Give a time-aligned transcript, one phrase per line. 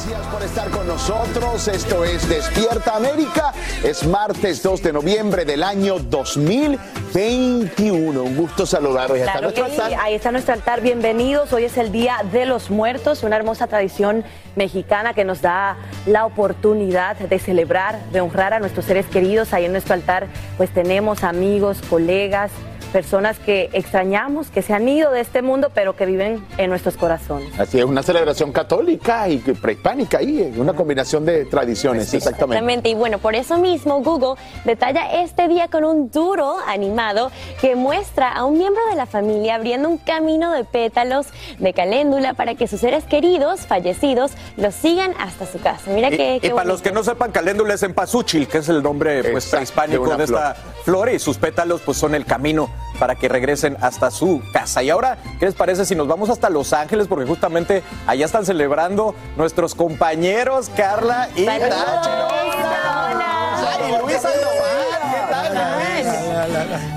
[0.00, 1.68] Gracias por estar con nosotros.
[1.68, 3.52] Esto es Despierta América.
[3.84, 8.22] Es martes 2 de noviembre del año 2021.
[8.22, 10.80] Un gusto está Claro nuestro sí, ahí está nuestro altar.
[10.80, 11.52] Bienvenidos.
[11.52, 14.24] Hoy es el Día de los Muertos, una hermosa tradición
[14.56, 15.76] mexicana que nos da
[16.06, 19.52] la oportunidad de celebrar, de honrar a nuestros seres queridos.
[19.52, 22.50] Ahí en nuestro altar pues tenemos amigos, colegas,
[22.90, 26.96] personas que extrañamos, que se han ido de este mundo, pero que viven en nuestros
[26.96, 27.58] corazones.
[27.58, 32.56] Así es, una celebración católica y prehispánica ahí, una combinación de tradiciones, exactamente.
[32.56, 37.30] Exactamente, y bueno, por eso mismo Google detalla este día con un duro animado
[37.60, 41.26] que muestra a un miembro de la familia abriendo un camino de pétalos
[41.58, 45.90] de caléndula para que sus seres queridos, fallecidos, los sigan hasta su casa.
[45.90, 48.82] Mira Y, que y para los que no sepan, caléndula es empazúchil, que es el
[48.82, 52.68] nombre pues, prehispánico de esta flor y sus pétalos pues son el camino
[52.98, 54.82] para que regresen hasta su casa.
[54.82, 57.06] Y ahora, ¿qué les parece si nos vamos hasta Los Ángeles?
[57.08, 61.66] Porque justamente allá están celebrando nuestros compañeros Carla y Nacho.
[61.66, 64.00] hola.
[64.02, 66.06] Luis Sandoval, ¿qué tal, Luis?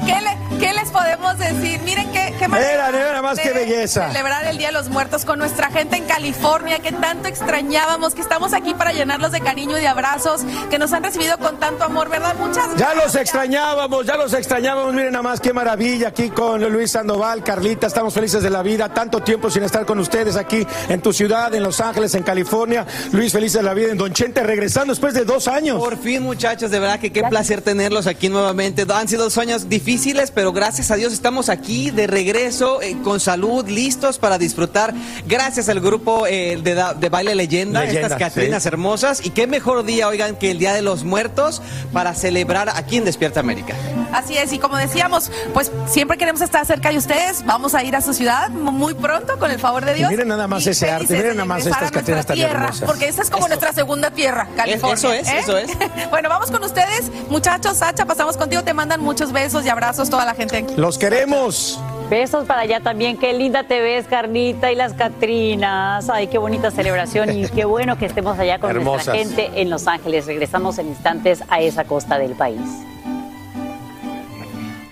[0.06, 1.80] ¿Qué, le- qué les podemos decir?
[1.84, 4.08] Miren qué, qué manera Mira, mira más de qué belleza.
[4.10, 8.22] Celebrar el Día de los Muertos con nuestra gente en California, que tanto extrañábamos, que
[8.22, 11.84] estamos aquí para llenarlos de cariño y de abrazos, que nos han recibido con tanto
[11.86, 12.36] amor, ¿verdad?
[12.38, 13.04] Muchas Ya gracias.
[13.04, 14.94] los extrañábamos, ya los extrañábamos.
[14.94, 17.88] Miren nada más qué maravilla aquí con Luis Sandoval, Carlita.
[17.88, 18.90] Estamos felices de la vida.
[18.94, 22.86] Tanto tiempo sin estar con ustedes aquí en tu ciudad, en Los Ángeles, en California.
[23.12, 25.80] Luis, feliz de la vida en Don Chente, regresando después de dos años.
[25.80, 28.86] Por fin, muchachos, de verdad que qué placer tenerlos aquí nuevamente.
[28.94, 33.20] Han sido dos años difíciles, pero gracias a Dios estamos aquí de regreso, eh, con
[33.20, 34.94] salud, listos para disfrutar.
[35.28, 38.70] Gracias al grupo eh, de, Baile Leyenda, Leyenda, estas Catrinas sí.
[38.70, 39.26] hermosas.
[39.26, 41.62] Y qué mejor día, oigan, que el Día de los Muertos
[41.92, 43.76] para celebrar aquí en Despierta América.
[44.12, 47.46] Así es, y como decíamos, pues siempre queremos estar cerca de ustedes.
[47.46, 50.10] Vamos a ir a su ciudad muy pronto, con el favor de Dios.
[50.10, 52.88] miren nada más Y ese arte, miren nada más estas Catrinas tan tierra, hermosas.
[52.88, 54.96] Porque esta es como nuestra segunda tierra, California.
[54.96, 55.40] eso es, ¿eh?
[55.40, 55.72] eso es.
[56.10, 57.78] bueno, vamos con ustedes, muchachos.
[57.78, 58.64] Sacha, pasamos contigo.
[58.64, 60.74] Te mandan muchos besos y abrazos toda la gente aquí.
[60.78, 61.80] Los queremos.
[62.10, 63.18] Besos para allá también.
[63.18, 66.10] Qué linda te ves, Carlita y las Catrinas.
[66.10, 69.88] Ay, qué bonita celebración y qué bueno que estemos allá con nuestra gente en Los
[69.88, 70.26] Ángeles.
[70.26, 72.60] Regresamos en instantes a esa costa del país.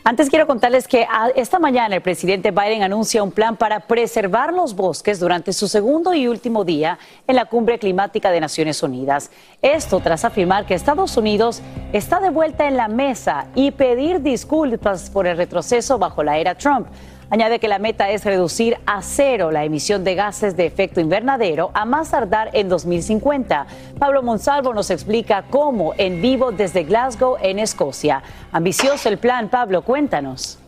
[0.04, 4.76] Antes quiero contarles que esta mañana el presidente Biden anuncia un plan para preservar los
[4.76, 6.98] bosques durante su segundo y último día
[7.28, 9.30] en la cumbre climática de Naciones Unidas.
[9.62, 11.62] Esto tras afirmar que Estados Unidos
[11.94, 16.56] está de vuelta en la mesa y pedir disculpas por el retroceso bajo la era
[16.56, 16.88] Trump.
[17.32, 21.72] Añade que la meta es reducir a cero la emisión de gases de efecto invernadero
[21.74, 23.68] a más tardar en 2050.
[23.98, 28.22] Pablo Monsalvo nos explica cómo en vivo desde Glasgow, en Escocia.
[28.52, 30.60] Ambicioso el plan, Pablo, cuéntanos.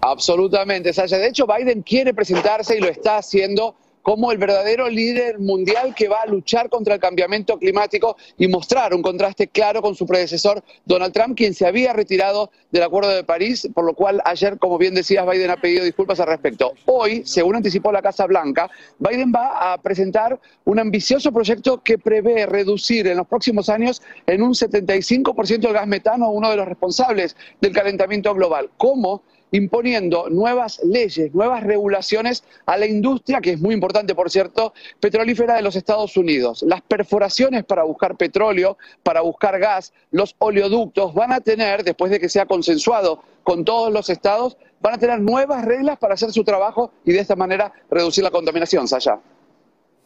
[0.00, 1.18] Absolutamente, Sasha.
[1.18, 6.08] De hecho, Biden quiere presentarse y lo está haciendo como el verdadero líder mundial que
[6.08, 10.62] va a luchar contra el cambiamiento climático y mostrar un contraste claro con su predecesor
[10.84, 14.78] Donald Trump, quien se había retirado del Acuerdo de París, por lo cual ayer, como
[14.78, 16.72] bien decías, Biden ha pedido disculpas al respecto.
[16.86, 22.46] Hoy, según anticipó la Casa Blanca, Biden va a presentar un ambicioso proyecto que prevé
[22.46, 27.36] reducir en los próximos años en un 75% el gas metano, uno de los responsables
[27.60, 28.70] del calentamiento global.
[28.76, 29.22] ¿Cómo?
[29.50, 35.54] Imponiendo nuevas leyes, nuevas regulaciones a la industria, que es muy importante, por cierto, petrolífera
[35.56, 36.62] de los Estados Unidos.
[36.62, 42.20] Las perforaciones para buscar petróleo, para buscar gas, los oleoductos van a tener, después de
[42.20, 46.44] que sea consensuado con todos los estados, van a tener nuevas reglas para hacer su
[46.44, 49.18] trabajo y de esta manera reducir la contaminación, Saya.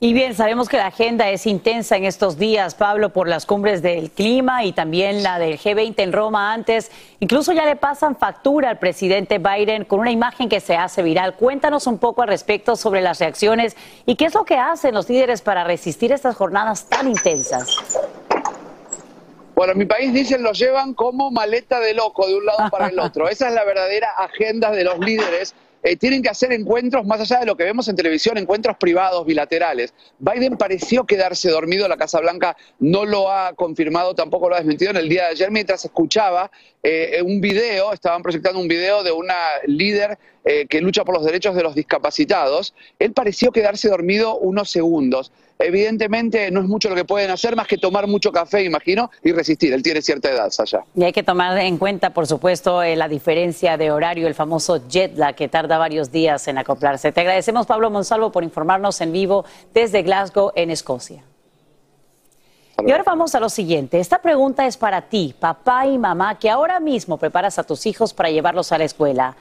[0.04, 3.82] Y bien, sabemos que la agenda es intensa en estos días, Pablo, por las cumbres
[3.82, 6.90] del clima y también la del G20 en Roma antes.
[7.20, 11.36] Incluso ya le pasan factura al presidente Biden con una imagen que se hace viral.
[11.36, 15.08] Cuéntanos un poco al respecto sobre las reacciones y qué es lo que hacen los
[15.08, 17.68] líderes para resistir estas jornadas tan intensas.
[19.54, 22.88] Bueno, en mi país dicen lo llevan como maleta de loco de un lado para
[22.88, 23.28] el otro.
[23.28, 27.40] Esa es la verdadera agenda de los líderes eh, tienen que hacer encuentros más allá
[27.40, 29.94] de lo que vemos en televisión, encuentros privados, bilaterales.
[30.18, 34.90] Biden pareció quedarse dormido, la Casa Blanca no lo ha confirmado, tampoco lo ha desmentido
[34.90, 36.50] en el día de ayer, mientras escuchaba
[36.82, 39.34] eh, un video, estaban proyectando un video de una
[39.66, 44.70] líder eh, que lucha por los derechos de los discapacitados, él pareció quedarse dormido unos
[44.70, 45.32] segundos.
[45.62, 49.32] Evidentemente no es mucho lo que pueden hacer más que tomar mucho café, imagino, y
[49.32, 49.72] resistir.
[49.72, 50.84] Él tiene cierta edad, allá.
[50.94, 54.88] Y hay que tomar en cuenta, por supuesto, eh, la diferencia de horario, el famoso
[54.88, 57.12] jet lag que tarda varios días en acoplarse.
[57.12, 61.22] Te agradecemos, Pablo Monsalvo, por informarnos en vivo desde Glasgow, en Escocia.
[62.84, 64.00] Y ahora vamos a lo siguiente.
[64.00, 68.12] Esta pregunta es para ti, papá y mamá, que ahora mismo preparas a tus hijos
[68.12, 69.36] para llevarlos a la escuela.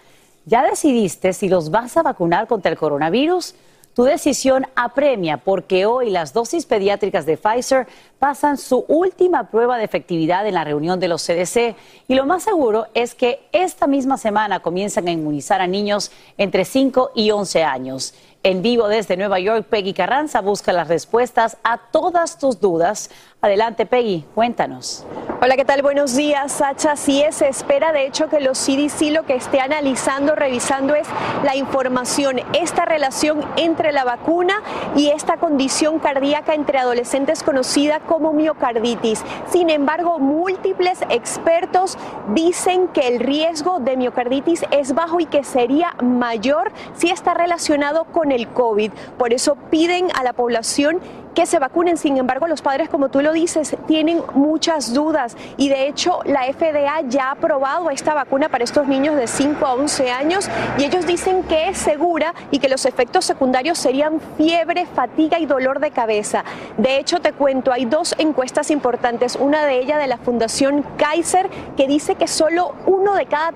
[0.46, 3.56] ¿Ya decidiste si los vas a vacunar contra el coronavirus?
[3.94, 7.88] Tu decisión apremia porque hoy las dosis pediátricas de Pfizer
[8.20, 11.76] pasan su última prueba de efectividad en la reunión de los CDC
[12.08, 16.64] y lo más seguro es que esta misma semana comienzan a inmunizar a niños entre
[16.64, 18.14] 5 y 11 años.
[18.44, 23.12] En vivo desde Nueva York, Peggy Carranza busca las respuestas a todas tus dudas.
[23.40, 25.06] Adelante, Peggy, cuéntanos.
[25.44, 25.82] Hola, ¿qué tal?
[25.82, 26.96] Buenos días, Sacha.
[26.96, 31.08] Sí, se espera, de hecho, que los CDC lo que esté analizando, revisando es
[31.44, 34.62] la información, esta relación entre la vacuna
[34.96, 39.24] y esta condición cardíaca entre adolescentes conocida como miocarditis.
[39.52, 41.98] Sin embargo, múltiples expertos
[42.36, 48.06] dicen que el riesgo de miocarditis es bajo y que sería mayor si está relacionado
[48.06, 48.92] con el COVID.
[49.18, 51.00] Por eso piden a la población
[51.34, 51.98] que se vacunen.
[51.98, 56.44] Sin embargo, los padres, como tú lo dices, tienen muchas dudas y de hecho la
[56.44, 60.84] FDA ya ha aprobado esta vacuna para estos niños de 5 a 11 años y
[60.84, 65.80] ellos dicen que es segura y que los efectos secundarios serían fiebre, fatiga y dolor
[65.80, 66.44] de cabeza.
[66.78, 71.50] De hecho, te cuento, hay dos encuestas importantes, una de ellas de la Fundación Kaiser
[71.78, 73.52] que dice que solo uno de cada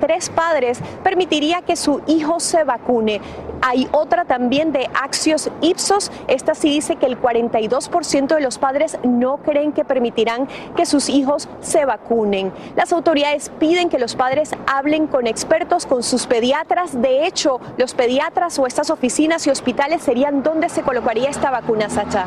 [0.00, 3.20] tres padres permitiría que su hijo se vacune.
[3.60, 8.98] Hay otra también de Axios Ipsos, esta sí dice que el 42% de los padres
[9.02, 12.52] no creen que permitirán que sus hijos se vacunen.
[12.76, 17.00] Las autoridades piden que los padres hablen con expertos, con sus pediatras.
[17.00, 21.88] De hecho, los pediatras o estas oficinas y hospitales serían donde se colocaría esta vacuna,
[21.88, 22.26] Sacha.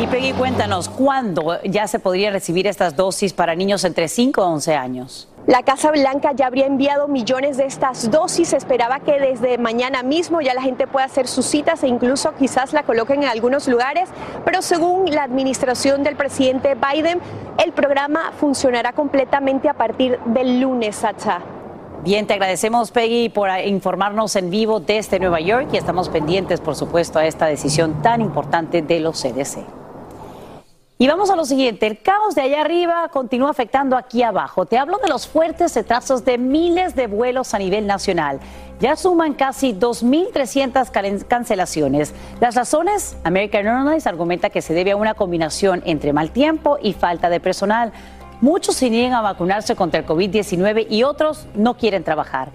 [0.00, 4.46] Y Peggy, cuéntanos, ¿cuándo ya se podría recibir estas dosis para niños entre 5 a
[4.46, 5.28] 11 años?
[5.46, 8.52] La Casa Blanca ya habría enviado millones de estas dosis.
[8.52, 12.74] esperaba que desde mañana mismo ya la gente pueda hacer sus citas e incluso quizás
[12.74, 14.10] la coloquen en algunos lugares.
[14.44, 17.20] Pero según la administración del presidente Biden,
[17.62, 21.40] el programa funcionará completamente a partir del lunes, Sacha.
[22.04, 26.76] Bien, te agradecemos, Peggy, por informarnos en vivo desde Nueva York y estamos pendientes, por
[26.76, 29.79] supuesto, a esta decisión tan importante de los CDC.
[31.02, 34.66] Y vamos a lo siguiente, el caos de allá arriba continúa afectando aquí abajo.
[34.66, 38.38] Te hablo de los fuertes retrasos de miles de vuelos a nivel nacional.
[38.80, 42.12] Ya suman casi 2.300 cancelaciones.
[42.38, 46.92] Las razones, American Airlines argumenta que se debe a una combinación entre mal tiempo y
[46.92, 47.94] falta de personal.
[48.42, 52.50] Muchos se niegan a vacunarse contra el COVID-19 y otros no quieren trabajar.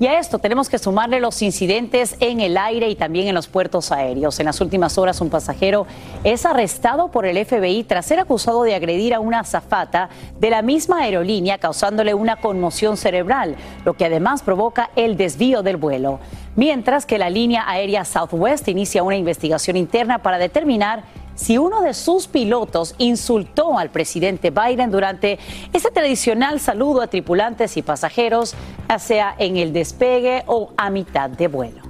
[0.00, 3.48] Y a esto tenemos que sumarle los incidentes en el aire y también en los
[3.48, 4.38] puertos aéreos.
[4.38, 5.88] En las últimas horas un pasajero
[6.22, 10.62] es arrestado por el FBI tras ser acusado de agredir a una azafata de la
[10.62, 16.20] misma aerolínea causándole una conmoción cerebral, lo que además provoca el desvío del vuelo.
[16.54, 21.02] Mientras que la línea aérea Southwest inicia una investigación interna para determinar
[21.38, 25.38] si uno de sus pilotos insultó al presidente Biden durante
[25.72, 28.56] ese tradicional saludo a tripulantes y pasajeros,
[28.88, 31.82] ya sea en el despegue o a mitad de vuelo.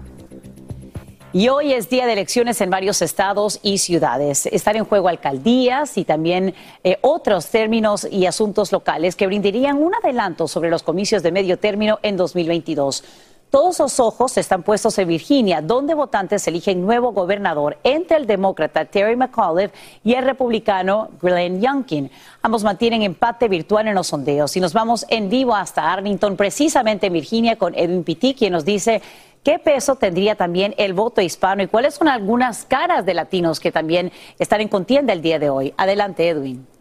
[1.33, 4.47] Y hoy es día de elecciones en varios estados y ciudades.
[4.47, 9.95] Están en juego alcaldías y también eh, otros términos y asuntos locales que brindarían un
[9.95, 13.03] adelanto sobre los comicios de medio término en 2022.
[13.51, 18.85] Todos los ojos están puestos en Virginia, donde votantes eligen nuevo gobernador entre el demócrata
[18.85, 19.75] Terry McAuliffe
[20.05, 22.11] y el republicano Glenn Youngkin.
[22.43, 27.07] Ambos mantienen empate virtual en los sondeos y nos vamos en vivo hasta Arlington, precisamente
[27.07, 29.01] en Virginia, con Edwin Pitti, quien nos dice
[29.43, 33.73] qué peso tendría también el voto hispano y cuáles son algunas caras de latinos que
[33.73, 35.73] también están en contienda el día de hoy.
[35.79, 36.78] Adelante, Edwin.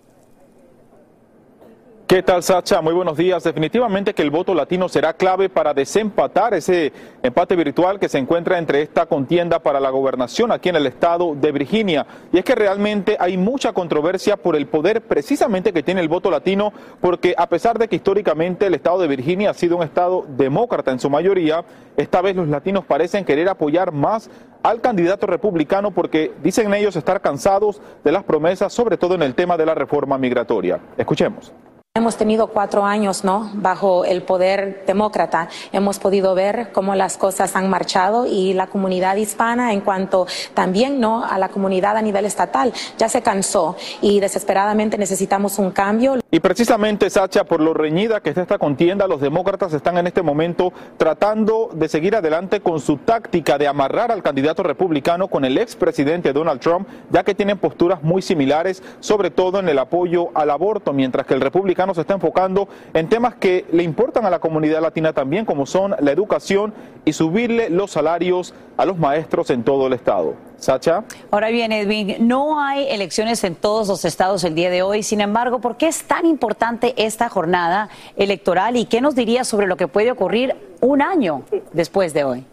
[2.07, 2.81] ¿Qué tal, Sacha?
[2.81, 3.43] Muy buenos días.
[3.43, 8.57] Definitivamente que el voto latino será clave para desempatar ese empate virtual que se encuentra
[8.57, 12.07] entre esta contienda para la gobernación aquí en el estado de Virginia.
[12.31, 16.31] Y es que realmente hay mucha controversia por el poder precisamente que tiene el voto
[16.31, 16.71] latino,
[17.01, 20.93] porque a pesar de que históricamente el estado de Virginia ha sido un estado demócrata
[20.93, 21.65] en su mayoría,
[21.97, 24.29] esta vez los latinos parecen querer apoyar más
[24.63, 29.35] al candidato republicano porque dicen ellos estar cansados de las promesas, sobre todo en el
[29.35, 30.79] tema de la reforma migratoria.
[30.97, 31.51] Escuchemos.
[31.97, 33.49] Hemos tenido cuatro años ¿no?
[33.55, 35.49] bajo el poder demócrata.
[35.71, 40.99] Hemos podido ver cómo las cosas han marchado y la comunidad hispana, en cuanto también
[40.99, 41.25] ¿no?
[41.25, 46.17] a la comunidad a nivel estatal, ya se cansó y desesperadamente necesitamos un cambio.
[46.29, 50.21] Y precisamente, Sacha, por lo reñida que está esta contienda, los demócratas están en este
[50.21, 55.57] momento tratando de seguir adelante con su táctica de amarrar al candidato republicano con el
[55.57, 60.51] expresidente Donald Trump, ya que tienen posturas muy similares, sobre todo en el apoyo al
[60.51, 64.39] aborto, mientras que el republicano se está enfocando en temas que le importan a la
[64.39, 66.73] comunidad latina también, como son la educación
[67.05, 70.35] y subirle los salarios a los maestros en todo el estado.
[70.57, 71.03] Sacha.
[71.29, 75.03] Ahora bien, Edwin, no hay elecciones en todos los estados el día de hoy.
[75.03, 79.67] Sin embargo, ¿por qué es tan importante esta jornada electoral y qué nos diría sobre
[79.67, 82.45] lo que puede ocurrir un año después de hoy?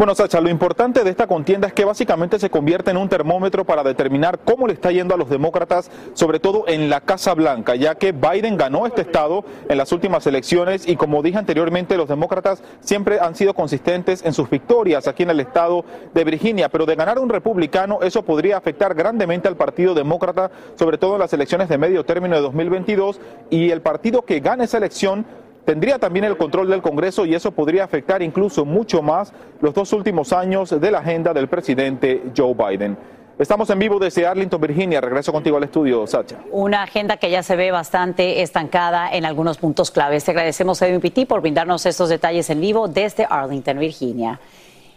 [0.00, 3.66] Bueno, Sacha, lo importante de esta contienda es que básicamente se convierte en un termómetro
[3.66, 7.74] para determinar cómo le está yendo a los demócratas, sobre todo en la Casa Blanca,
[7.74, 12.08] ya que Biden ganó este estado en las últimas elecciones y como dije anteriormente, los
[12.08, 16.86] demócratas siempre han sido consistentes en sus victorias aquí en el estado de Virginia, pero
[16.86, 21.34] de ganar un republicano eso podría afectar grandemente al Partido Demócrata, sobre todo en las
[21.34, 25.26] elecciones de medio término de 2022 y el partido que gane esa elección
[25.70, 29.92] tendría también el control del Congreso y eso podría afectar incluso mucho más los dos
[29.92, 32.98] últimos años de la agenda del presidente Joe Biden.
[33.38, 35.00] Estamos en vivo desde Arlington, Virginia.
[35.00, 36.38] Regreso contigo al estudio, Sacha.
[36.50, 40.24] Una agenda que ya se ve bastante estancada en algunos puntos claves.
[40.24, 44.40] Te agradecemos a MPT por brindarnos estos detalles en vivo desde Arlington, Virginia.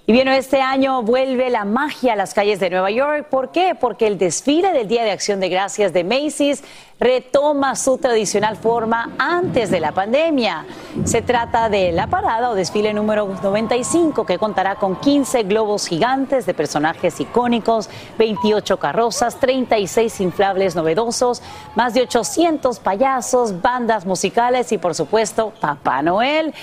[0.06, 3.28] Y bien, este año vuelve la magia a las calles de Nueva York.
[3.30, 3.74] ¿Por qué?
[3.74, 6.62] Porque el desfile del Día de Acción de Gracias de Macy's
[7.00, 10.66] retoma su tradicional forma antes de la pandemia.
[11.04, 16.46] Se trata de la parada o desfile número 95 que contará con 15 globos gigantes
[16.46, 21.42] de personajes icónicos, 28 carrozas, 36 inflables novedosos,
[21.76, 26.54] más de 800 payasos, bandas musicales y por supuesto Papá Noel.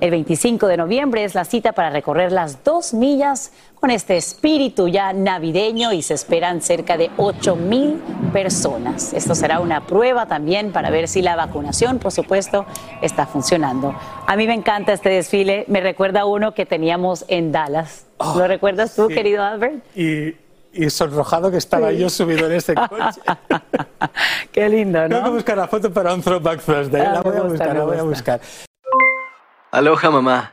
[0.00, 4.88] El 25 de noviembre es la cita para recorrer las dos millas con este espíritu
[4.88, 7.94] ya navideño y se esperan cerca de 8 mil
[8.32, 9.12] personas.
[9.14, 12.66] Esto será una prueba también para ver si la vacunación, por supuesto,
[13.02, 13.94] está funcionando.
[14.26, 18.06] A mí me encanta este desfile, me recuerda a uno que teníamos en Dallas.
[18.36, 19.82] ¿Lo recuerdas tú, querido Albert?
[19.96, 20.34] Y,
[20.72, 23.20] y sonrojado que estaba yo subido en este coche.
[24.52, 25.08] Qué lindo, ¿no?
[25.08, 27.00] Tengo que buscar la foto para un Throwback Thursday.
[27.00, 28.36] Ah, la voy me a gusta, buscar, la voy a gusta.
[28.36, 28.40] buscar.
[29.72, 30.52] Aloha mamá,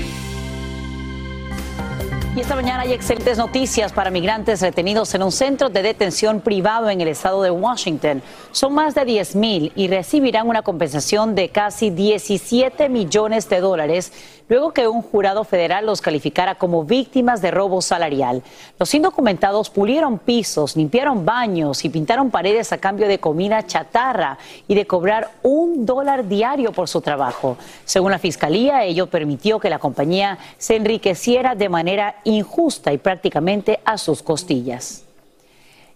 [2.33, 6.89] Y esta mañana hay excelentes noticias para migrantes retenidos en un centro de detención privado
[6.89, 8.23] en el estado de Washington.
[8.53, 14.13] Son más de 10 mil y recibirán una compensación de casi 17 millones de dólares
[14.51, 18.43] luego que un jurado federal los calificara como víctimas de robo salarial.
[18.77, 24.75] Los indocumentados pulieron pisos, limpiaron baños y pintaron paredes a cambio de comida chatarra y
[24.75, 27.55] de cobrar un dólar diario por su trabajo.
[27.85, 33.79] Según la fiscalía, ello permitió que la compañía se enriqueciera de manera injusta y prácticamente
[33.85, 35.05] a sus costillas.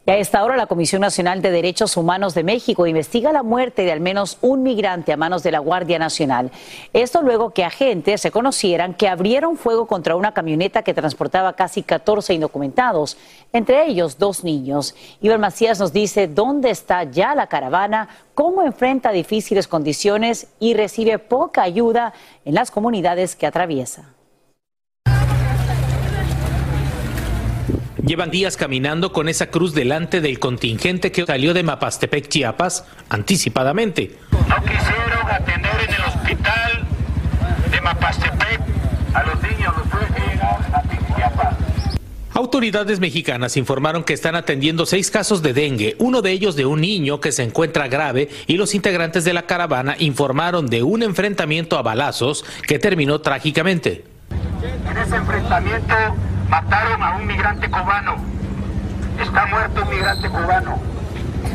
[0.08, 3.86] Y a esta hora la Comisión Nacional de Derechos Humanos de México investiga la muerte
[3.86, 6.52] de al menos un migrante a manos de la Guardia Nacional.
[6.94, 11.82] Esto luego que agentes se conocieran que abrieron fuego contra una camioneta que transportaba casi
[11.82, 13.18] 14 indocumentados,
[13.52, 14.94] entre ellos dos niños.
[15.22, 21.18] Iván Macías nos dice dónde está ya la caravana, cómo enfrenta difíciles condiciones y recibe
[21.18, 22.14] poca ayuda
[22.46, 24.15] en las comunidades que atraviesa.
[28.06, 34.16] Llevan días caminando con esa cruz delante del contingente que salió de Mapastepec, Chiapas, anticipadamente.
[34.32, 36.88] No quisieron atender en el hospital
[37.72, 38.62] de Mapastepec
[39.12, 41.56] a los niños, los a Chiapas.
[42.36, 46.82] Autoridades mexicanas informaron que están atendiendo seis casos de dengue, uno de ellos de un
[46.82, 51.76] niño que se encuentra grave y los integrantes de la caravana informaron de un enfrentamiento
[51.76, 54.04] a balazos que terminó trágicamente.
[54.92, 55.96] En ese enfrentamiento
[56.50, 58.16] mataron a un migrante cubano.
[59.22, 60.80] Está muerto un migrante cubano.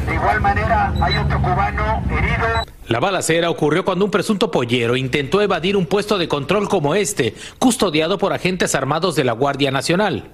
[0.07, 2.47] De igual manera, hay otro cubano herido.
[2.89, 7.35] La balacera ocurrió cuando un presunto pollero intentó evadir un puesto de control como este,
[7.59, 10.25] custodiado por agentes armados de la Guardia Nacional.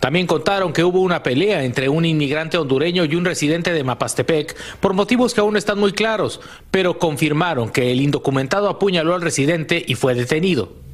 [0.00, 4.56] También contaron que hubo una pelea entre un inmigrante hondureño y un residente de Mapastepec
[4.80, 6.40] por motivos que aún no están muy claros,
[6.70, 10.85] pero confirmaron que el indocumentado apuñaló al residente y fue detenido.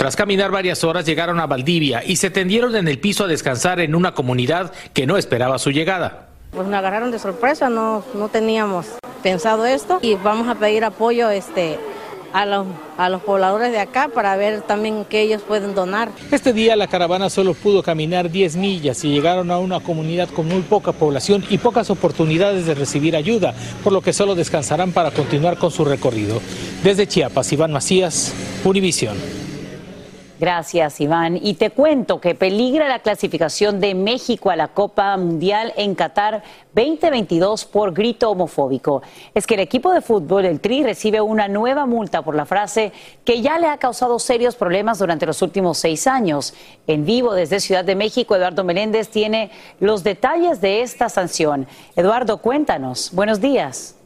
[0.00, 3.80] Tras caminar varias horas llegaron a Valdivia y se tendieron en el piso a descansar
[3.80, 6.28] en una comunidad que no esperaba su llegada.
[6.52, 8.86] Pues me agarraron de sorpresa, no, no teníamos
[9.22, 11.78] pensado esto y vamos a pedir apoyo este,
[12.32, 16.08] a, los, a los pobladores de acá para ver también qué ellos pueden donar.
[16.30, 20.48] Este día la caravana solo pudo caminar 10 millas y llegaron a una comunidad con
[20.48, 23.52] muy poca población y pocas oportunidades de recibir ayuda,
[23.84, 26.40] por lo que solo descansarán para continuar con su recorrido.
[26.82, 28.32] Desde Chiapas, Iván Macías,
[28.64, 29.49] Univisión.
[30.40, 31.38] Gracias, Iván.
[31.42, 36.42] Y te cuento que peligra la clasificación de México a la Copa Mundial en Qatar
[36.74, 39.02] 2022 por grito homofóbico.
[39.34, 42.90] Es que el equipo de fútbol, el Tri, recibe una nueva multa por la frase
[43.22, 46.54] que ya le ha causado serios problemas durante los últimos seis años.
[46.86, 51.66] En vivo desde Ciudad de México, Eduardo Meléndez tiene los detalles de esta sanción.
[51.96, 53.10] Eduardo, cuéntanos.
[53.12, 53.99] Buenos días.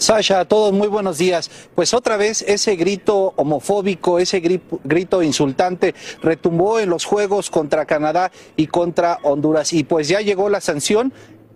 [0.00, 1.50] Sasha, a todos muy buenos días.
[1.74, 8.32] Pues otra vez ese grito homofóbico, ese grito insultante retumbó en los Juegos contra Canadá
[8.56, 9.74] y contra Honduras.
[9.74, 11.12] Y pues ya llegó la sanción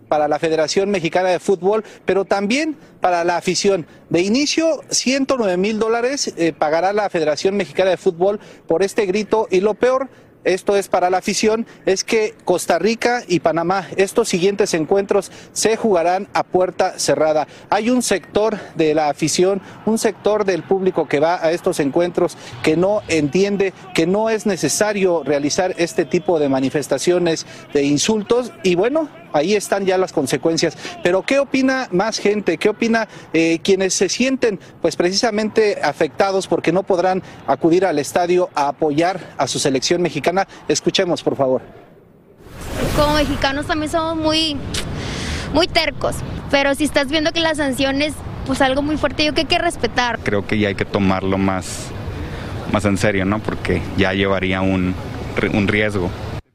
[0.09, 3.87] para la Federación Mexicana de Fútbol, pero también para la afición.
[4.11, 9.49] De inicio, 109 mil dólares eh, pagará la Federación Mexicana de Fútbol por este grito
[9.51, 10.11] y lo peor
[10.45, 15.77] esto es para la afición, es que Costa Rica y Panamá, estos siguientes encuentros se
[15.77, 17.47] jugarán a puerta cerrada.
[17.71, 22.37] Hay un sector de la afición, un sector del público que va a estos encuentros
[22.63, 28.75] que no entiende que no es necesario realizar este tipo de manifestaciones de insultos y
[28.75, 30.79] bueno, ahí están ya las consecuencias.
[31.03, 32.57] Pero ¿qué opina más gente?
[32.57, 38.49] ¿Qué opina eh, quienes se sienten pues precisamente afectados porque no podrán acudir al estadio
[38.55, 40.49] a apoyar a su selección mexicana?
[40.69, 41.61] Escuchemos, por favor.
[42.97, 44.57] Como mexicanos también somos muy,
[45.53, 46.17] muy tercos,
[46.51, 48.15] pero si estás viendo que la sanción es
[48.47, 50.19] pues algo muy fuerte, yo que hay que respetar.
[50.23, 51.87] Creo que ya hay que tomarlo más,
[52.73, 53.41] más en serio, ¿no?
[53.41, 54.95] Porque ya llevaría un,
[55.53, 56.11] un riesgo.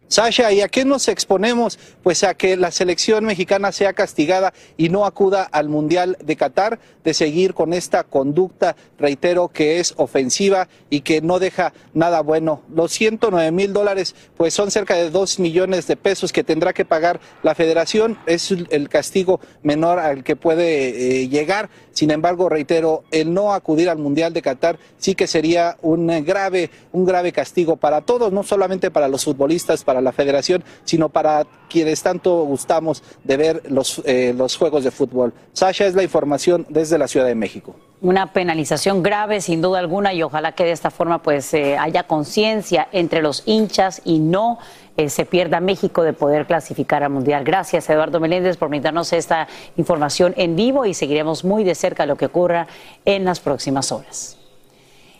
[0.10, 1.78] Sasha, ¿y a qué nos exponemos?
[2.02, 6.80] Pues a que la selección mexicana sea castigada y no acuda al Mundial de Qatar,
[7.04, 12.64] de seguir con esta conducta, reitero, que es ofensiva y que no deja nada bueno.
[12.74, 16.86] Los 109 mil dólares, pues son cerca de 2 millones de pesos que tendrá que
[16.86, 18.18] pagar la federación.
[18.26, 21.70] Es el castigo menor al que puede eh, llegar.
[22.00, 26.72] Sin embargo, reitero, el no acudir al Mundial de Qatar sí que sería un grave,
[26.94, 31.46] un grave castigo para todos, no solamente para los futbolistas, para la federación, sino para
[31.70, 35.34] quienes tanto gustamos de ver los, eh, los juegos de fútbol.
[35.52, 37.76] Sasha es la información desde la Ciudad de México.
[38.00, 42.04] Una penalización grave, sin duda alguna, y ojalá que de esta forma pues eh, haya
[42.04, 44.58] conciencia entre los hinchas y no
[45.00, 47.46] eh, se pierda México de poder clasificar al Mundial.
[47.46, 52.18] Gracias, Eduardo Meléndez, por brindarnos esta información en vivo y seguiremos muy de cerca lo
[52.18, 52.68] que ocurra
[53.06, 54.36] en las próximas horas.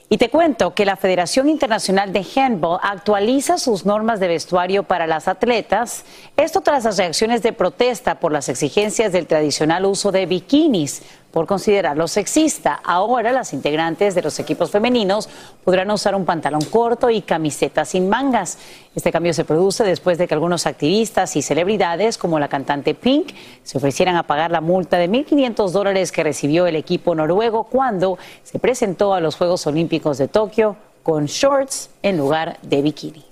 [0.10, 5.08] Y te cuento que la Federación Internacional de Handball actualiza sus normas de vestuario para
[5.08, 6.04] las atletas,
[6.36, 11.46] esto tras las reacciones de protesta por las exigencias del tradicional uso de bikinis por
[11.46, 12.80] considerarlo sexista.
[12.84, 15.30] Ahora las integrantes de los equipos femeninos
[15.64, 18.58] podrán usar un pantalón corto y camiseta sin mangas.
[18.96, 23.32] Este cambio se produce después de que algunos activistas y celebridades, como la cantante Pink,
[23.64, 28.18] se ofrecieran a pagar la multa de 1.500 dólares que recibió el equipo noruego cuando
[28.44, 33.29] se presentó a los Juegos Olímpicos de Tokio con shorts en lugar de bikini.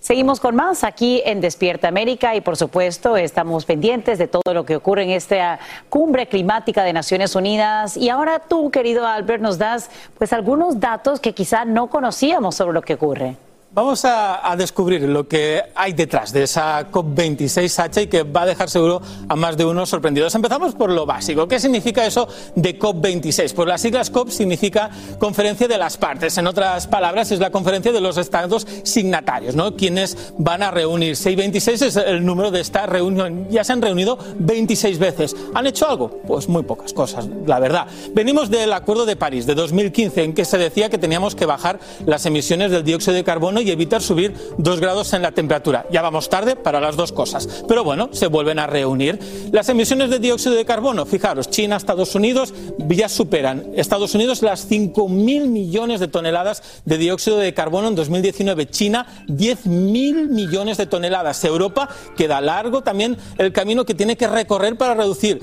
[0.00, 4.64] Seguimos con más aquí en Despierta América y por supuesto estamos pendientes de todo lo
[4.64, 5.60] que ocurre en esta
[5.90, 7.98] cumbre climática de Naciones Unidas.
[7.98, 12.72] Y ahora tú, querido Albert, nos das pues algunos datos que quizá no conocíamos sobre
[12.72, 13.36] lo que ocurre.
[13.72, 18.46] Vamos a, descubrir lo que hay detrás de esa COP26, H y que va a
[18.46, 20.34] dejar seguro a más de uno sorprendidos.
[20.34, 21.46] Empezamos por lo básico.
[21.46, 23.54] ¿Qué significa eso de COP26?
[23.54, 26.36] Pues las siglas COP significa Conferencia de las Partes.
[26.36, 29.76] En otras palabras, es la conferencia de los estados signatarios, ¿no?
[29.76, 31.30] Quienes van a reunirse.
[31.30, 33.46] Y 26 es el número de esta reunión.
[33.50, 35.36] Ya se han reunido 26 veces.
[35.54, 36.08] ¿Han hecho algo?
[36.26, 37.86] Pues muy pocas cosas, la verdad.
[38.14, 41.78] Venimos del Acuerdo de París de 2015, en que se decía que teníamos que bajar
[42.04, 45.86] las emisiones del dióxido de carbono y evitar subir dos grados en la temperatura.
[45.90, 49.18] Ya vamos tarde para las dos cosas, pero bueno, se vuelven a reunir.
[49.52, 52.52] Las emisiones de dióxido de carbono, fijaros, China, Estados Unidos
[52.88, 58.68] ya superan Estados Unidos las 5.000 millones de toneladas de dióxido de carbono en 2019.
[58.68, 61.44] China, 10.000 millones de toneladas.
[61.44, 65.40] Europa queda largo también el camino que tiene que recorrer para reducir.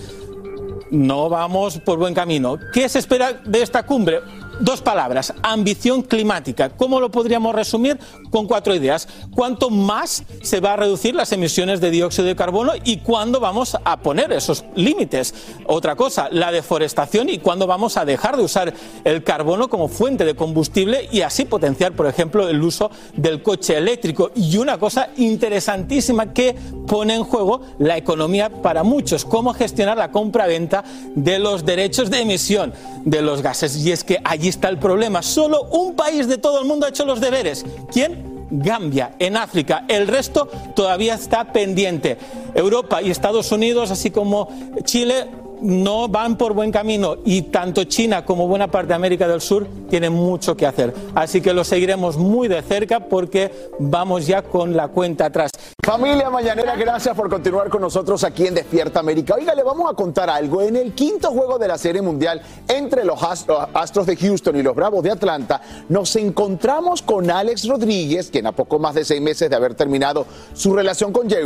[0.91, 2.57] No vamos por buen camino.
[2.73, 4.21] ¿Qué se espera de esta cumbre?
[4.59, 6.69] Dos palabras, ambición climática.
[6.69, 7.99] ¿Cómo lo podríamos resumir?
[8.31, 9.07] Con cuatro ideas.
[9.35, 13.77] ¿Cuánto más se va a reducir las emisiones de dióxido de carbono y cuándo vamos
[13.83, 15.35] a poner esos límites?
[15.67, 20.25] Otra cosa, la deforestación y cuándo vamos a dejar de usar el carbono como fuente
[20.25, 24.31] de combustible y así potenciar, por ejemplo, el uso del coche eléctrico.
[24.35, 26.55] Y una cosa interesantísima que
[26.87, 32.21] pone en juego la economía para muchos, cómo gestionar la compra-venta de los derechos de
[32.21, 32.73] emisión
[33.05, 33.77] de los gases.
[33.77, 35.21] Y es que allí está el problema.
[35.21, 37.65] Solo un país de todo el mundo ha hecho los deberes.
[37.91, 38.47] ¿Quién?
[38.49, 39.85] Gambia, en África.
[39.87, 42.17] El resto todavía está pendiente.
[42.53, 44.47] Europa y Estados Unidos, así como
[44.83, 45.27] Chile,
[45.61, 49.67] no van por buen camino y tanto China como buena parte de América del Sur
[49.89, 50.93] tienen mucho que hacer.
[51.15, 55.51] Así que lo seguiremos muy de cerca porque vamos ya con la cuenta atrás.
[55.83, 59.35] Familia Mañanera, gracias por continuar con nosotros aquí en Despierta América.
[59.35, 60.61] Oiga, le vamos a contar algo.
[60.61, 64.75] En el quinto juego de la Serie Mundial entre los Astros de Houston y los
[64.75, 69.49] Bravos de Atlanta, nos encontramos con Alex Rodríguez, quien a poco más de seis meses
[69.49, 71.37] de haber terminado su relación con j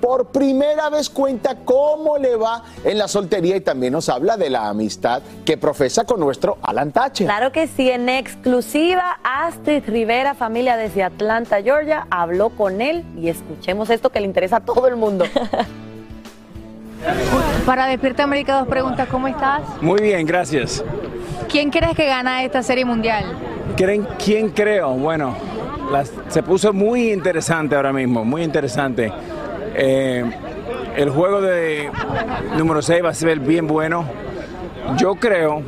[0.00, 4.50] por primera vez cuenta cómo le va en la soltería y también nos habla de
[4.50, 7.26] la amistad que profesa con nuestro Alan Thatcher.
[7.26, 13.28] Claro que sí, en exclusiva, Astrid Rivera, familia desde Atlanta, Georgia, habló con él y
[13.28, 15.24] escuchemos esto que le interesa a todo el mundo.
[17.66, 19.08] Para Despierta América, dos preguntas.
[19.10, 19.62] ¿Cómo estás?
[19.80, 20.82] Muy bien, gracias.
[21.48, 23.24] ¿Quién crees que gana esta serie mundial?
[23.76, 24.92] ¿Quién, quién creo?
[24.94, 25.36] Bueno,
[26.28, 29.12] se puso muy interesante ahora mismo, muy interesante.
[29.74, 30.24] Eh,
[30.96, 31.90] el juego de
[32.56, 34.04] número 6 va a ser bien bueno.
[34.96, 35.62] Yo creo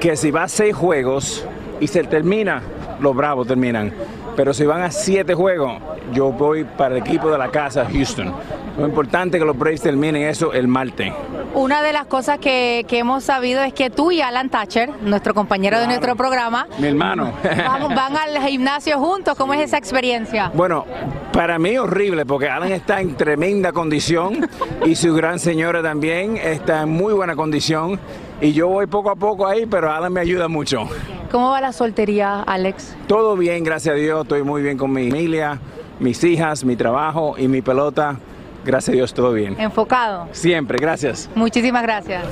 [0.00, 1.46] que si va a 6 juegos
[1.80, 2.62] y se termina,
[3.00, 3.92] los Bravos terminan.
[4.36, 5.72] Pero si van a 7 juegos,
[6.12, 8.32] yo voy para el equipo de la casa, Houston.
[8.78, 11.12] Lo importante es que los Braves terminen eso el martes.
[11.52, 15.80] Una de las cosas que, hemos sabido es que tú y Alan Thatcher, nuestro compañero
[15.80, 19.36] de nuestro programa, mi hermano, van, al gimnasio juntos.
[19.36, 20.52] ¿Cómo es esa experiencia?
[20.54, 20.84] Bueno,
[21.32, 24.48] para mí horrible porque Alan está en tremenda condición
[24.86, 27.98] y su gran señora también está en muy buena condición
[28.40, 30.88] y yo voy poco a poco ahí, pero Alan me ayuda mucho.
[31.32, 32.96] ¿Cómo va la soltería, Alex?
[33.08, 35.58] Todo bien, gracias a Dios, estoy muy bien con mi familia
[36.00, 38.18] mis hijas, mi trabajo y mi pelota.
[38.68, 39.58] Gracias a Dios, todo bien.
[39.58, 40.28] Enfocado.
[40.32, 41.30] Siempre, gracias.
[41.34, 42.22] Muchísimas gracias.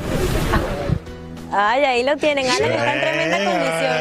[1.50, 2.44] Ay, ahí lo tienen.
[2.44, 3.96] Alan está en tremenda condición.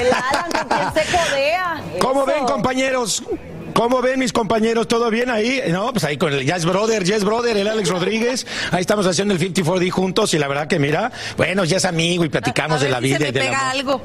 [0.00, 1.82] El Alan quien se codea.
[2.00, 2.32] ¿Cómo Eso.
[2.32, 3.22] ven, compañeros?
[3.74, 4.88] ¿Cómo ven mis compañeros?
[4.88, 5.62] ¿Todo bien ahí?
[5.68, 8.46] No, pues ahí con el Jazz Brother, Jazz Brother, el Alex Rodríguez.
[8.72, 12.24] Ahí estamos haciendo el 54D juntos y la verdad que mira, bueno, ya es amigo
[12.24, 13.60] y platicamos de la vida y del amor.
[13.62, 14.02] algo.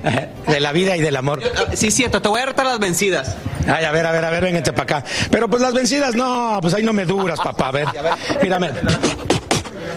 [0.48, 1.42] De la vida y del amor.
[1.74, 3.36] Sí, cierto, te voy a retar las vencidas.
[3.68, 5.10] Ay, a ver, a ver, a ver, véngate para acá.
[5.32, 7.70] Pero pues las vencidas, no, pues ahí no me duras, papá.
[7.70, 7.88] A ver,
[8.42, 8.72] mírame.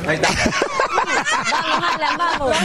[0.06, 0.28] Ahí está.
[2.18, 2.56] Vamos, vamos.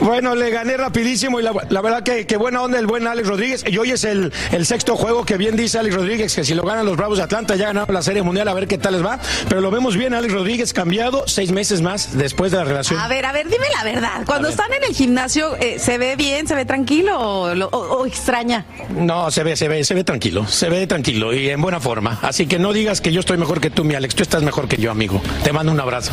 [0.00, 3.28] Bueno, le gané rapidísimo y la, la verdad que, que buena onda el buen Alex
[3.28, 3.64] Rodríguez.
[3.66, 6.62] Y hoy es el, el sexto juego que bien dice Alex Rodríguez, que si lo
[6.62, 9.04] ganan los Bravos de Atlanta ya ganaron la Serie Mundial, a ver qué tal les
[9.04, 9.18] va.
[9.48, 12.98] Pero lo vemos bien, Alex Rodríguez cambiado seis meses más después de la relación.
[13.00, 14.22] A ver, a ver, dime la verdad.
[14.26, 17.98] Cuando están en el gimnasio, eh, ¿se ve bien, se ve tranquilo o, lo- o-
[17.98, 18.64] o extraña?
[18.96, 22.18] No, se ve, se ve, se ve tranquilo, se ve tranquilo y en buena forma.
[22.22, 24.14] Así que no digas que yo estoy mejor que tú, mi Alex.
[24.14, 25.20] Tú estás mejor que yo, amigo.
[25.44, 26.12] Te mando un abrazo.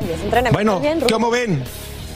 [0.00, 1.00] Y entrenamiento Bueno, bien.
[1.10, 1.62] ¿cómo ven?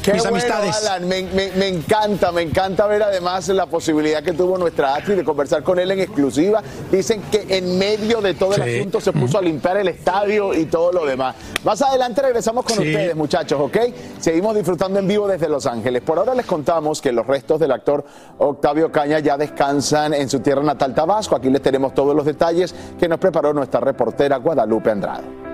[0.03, 0.85] Qué Mis bueno, amistades.
[0.85, 1.07] Alan.
[1.07, 5.22] Me, me- me encanta, me encanta ver además la posibilidad que tuvo nuestra Astrid de
[5.22, 6.61] conversar con él en exclusiva.
[6.90, 8.79] Dicen que en medio de todo el Sí.
[8.79, 11.37] asunto se puso a limpiar el estadio y todo lo demás.
[11.62, 12.88] Más adelante regresamos con Sí.
[12.88, 13.77] ustedes, muchachos, ¿ok?
[14.18, 16.03] Seguimos disfrutando en vivo desde Los Ángeles.
[16.03, 18.05] Por ahora les contamos que los restos del actor
[18.38, 21.37] Octavio Caña ya descansan en su tierra natal Tabasco.
[21.37, 25.51] Aquí les tenemos todos los detalles que nos preparó nuestra reportera Guadalupe Andrade.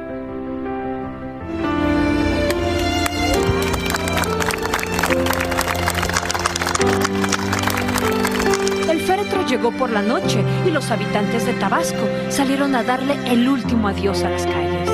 [9.48, 14.22] Llegó por la noche y los habitantes de Tabasco salieron a darle el último adiós
[14.22, 14.88] a las calles.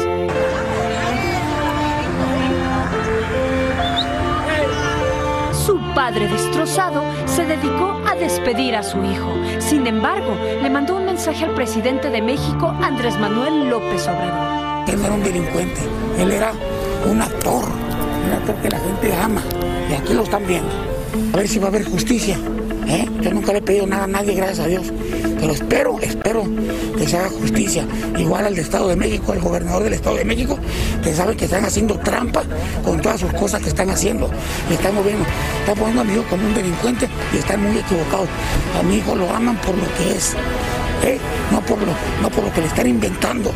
[5.67, 9.35] Su padre destrozado se dedicó a despedir a su hijo.
[9.59, 14.89] Sin embargo, le mandó un mensaje al presidente de México, Andrés Manuel López Obrador.
[14.89, 15.81] Él no era un delincuente,
[16.19, 16.53] él era
[17.11, 17.65] un actor,
[18.27, 19.43] un actor que la gente ama.
[19.91, 20.71] Y aquí lo están viendo.
[21.33, 22.39] A ver si va a haber justicia.
[22.87, 23.09] ¿Eh?
[23.21, 24.93] Yo nunca le he pedido nada a nadie, gracias a Dios.
[25.41, 26.45] Pero espero, espero
[26.97, 27.87] que se haga justicia.
[28.19, 30.59] Igual al Estado de México, al gobernador del Estado de México,
[31.03, 32.43] que saben que están haciendo trampa
[32.85, 34.31] con todas sus cosas que están haciendo.
[34.71, 35.25] Y están moviendo,
[35.61, 38.29] están poniendo a mi hijo como un delincuente y están muy equivocados.
[38.79, 40.35] A mi hijo lo aman por lo que es,
[41.05, 41.19] ¿eh?
[41.51, 41.93] no, por lo,
[42.23, 43.53] no por lo que le están inventando.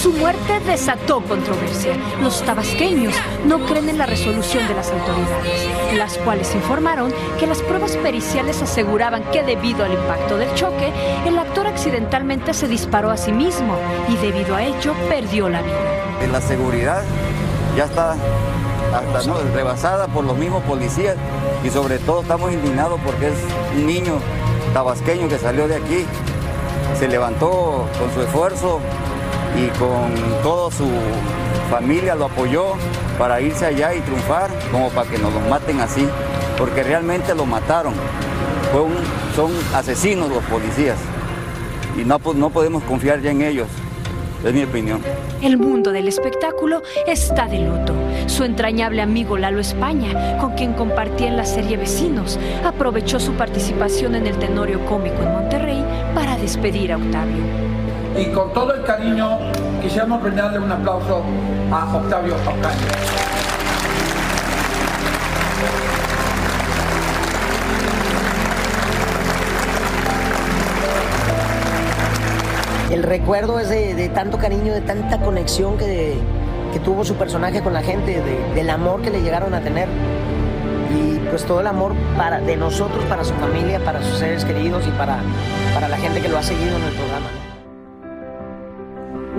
[0.00, 1.92] Su muerte desató controversia.
[2.22, 7.60] Los tabasqueños no creen en la resolución de las autoridades, las cuales informaron que las
[7.60, 10.90] pruebas periciales aseguraban que debido al impacto del choque,
[11.26, 13.76] el actor accidentalmente se disparó a sí mismo
[14.08, 15.76] y debido a ello perdió la vida.
[16.32, 17.02] La seguridad
[17.76, 18.16] ya está
[18.94, 19.38] hasta ¿no?
[19.54, 21.16] rebasada por los mismos policías
[21.62, 23.34] y sobre todo estamos indignados porque es
[23.76, 24.14] un niño
[24.72, 26.06] tabasqueño que salió de aquí,
[26.98, 28.80] se levantó con su esfuerzo
[29.56, 30.88] y con toda su
[31.70, 32.74] familia lo apoyó
[33.18, 36.06] para irse allá y triunfar, como para que nos lo maten así,
[36.56, 37.94] porque realmente lo mataron.
[39.34, 40.98] Son asesinos los policías
[41.96, 43.68] y no, no podemos confiar ya en ellos,
[44.44, 45.00] es mi opinión.
[45.42, 47.94] El mundo del espectáculo está de luto.
[48.26, 54.14] Su entrañable amigo Lalo España, con quien compartía en la serie Vecinos, aprovechó su participación
[54.14, 55.84] en el Tenorio Cómico en Monterrey
[56.14, 57.69] para despedir a Octavio.
[58.20, 59.38] Y con todo el cariño
[59.80, 61.22] quisiéramos brindarle un aplauso
[61.72, 62.76] a Octavio Ocaña.
[72.90, 76.18] El recuerdo es de, tanto cariño, de tanta conexión que,
[76.84, 79.88] tuvo su personaje con la gente, de- del amor que le llegaron a tener.
[80.94, 81.94] Y pues todo el amor
[82.44, 85.18] de nosotros, para su familia, para sus seres queridos y para
[85.88, 87.39] la gente que lo ha seguido en el programa.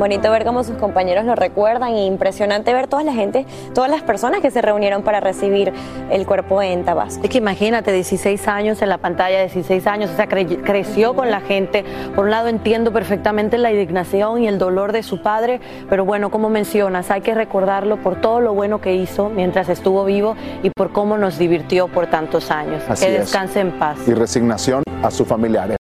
[0.01, 4.01] Bonito ver cómo sus compañeros lo recuerdan y impresionante ver toda la gente, todas las
[4.01, 5.71] personas que se reunieron para recibir
[6.09, 7.23] el cuerpo en Tabasco.
[7.23, 11.29] Es que imagínate, 16 años en la pantalla, 16 años, o sea, cre- creció con
[11.29, 11.85] la gente.
[12.15, 16.31] Por un lado entiendo perfectamente la indignación y el dolor de su padre, pero bueno,
[16.31, 20.71] como mencionas, hay que recordarlo por todo lo bueno que hizo mientras estuvo vivo y
[20.71, 22.81] por cómo nos divirtió por tantos años.
[22.89, 23.19] Así que es.
[23.19, 23.99] descanse en paz.
[24.07, 25.77] Y resignación a sus familiares.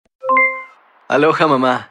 [1.07, 1.90] Aloha mamá,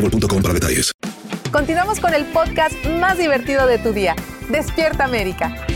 [0.00, 0.92] boostmobile.com para detalles.
[1.52, 4.14] Continuamos con el podcast más divertido de tu día.
[4.50, 5.66] Despierta América.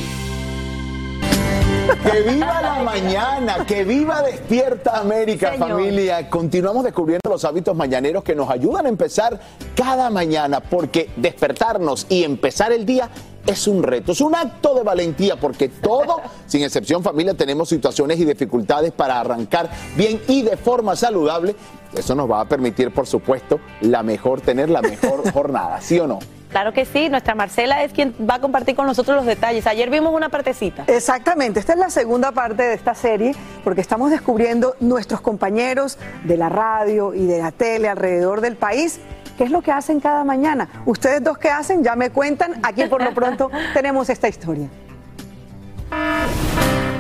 [2.03, 5.71] Que viva la mañana, que viva Despierta América, Señor.
[5.71, 6.31] familia.
[6.31, 9.39] Continuamos descubriendo los hábitos mañaneros que nos ayudan a empezar
[9.75, 13.11] cada mañana, porque despertarnos y empezar el día
[13.47, 18.19] es un reto, es un acto de valentía, porque todo, sin excepción familia, tenemos situaciones
[18.19, 21.55] y dificultades para arrancar bien y de forma saludable.
[21.97, 26.07] Eso nos va a permitir, por supuesto, la mejor, tener la mejor jornada, ¿sí o
[26.07, 26.19] no?
[26.55, 29.67] Claro que sí, nuestra Marcela es quien va a compartir con nosotros los detalles.
[29.67, 30.85] Ayer vimos una partecita.
[30.87, 36.37] Exactamente, esta es la segunda parte de esta serie porque estamos descubriendo nuestros compañeros de
[36.37, 39.01] la radio y de la tele alrededor del país.
[39.37, 40.69] ¿Qué es lo que hacen cada mañana?
[40.87, 42.61] Ustedes dos qué hacen, ya me cuentan.
[42.63, 44.69] Aquí por lo pronto tenemos esta historia.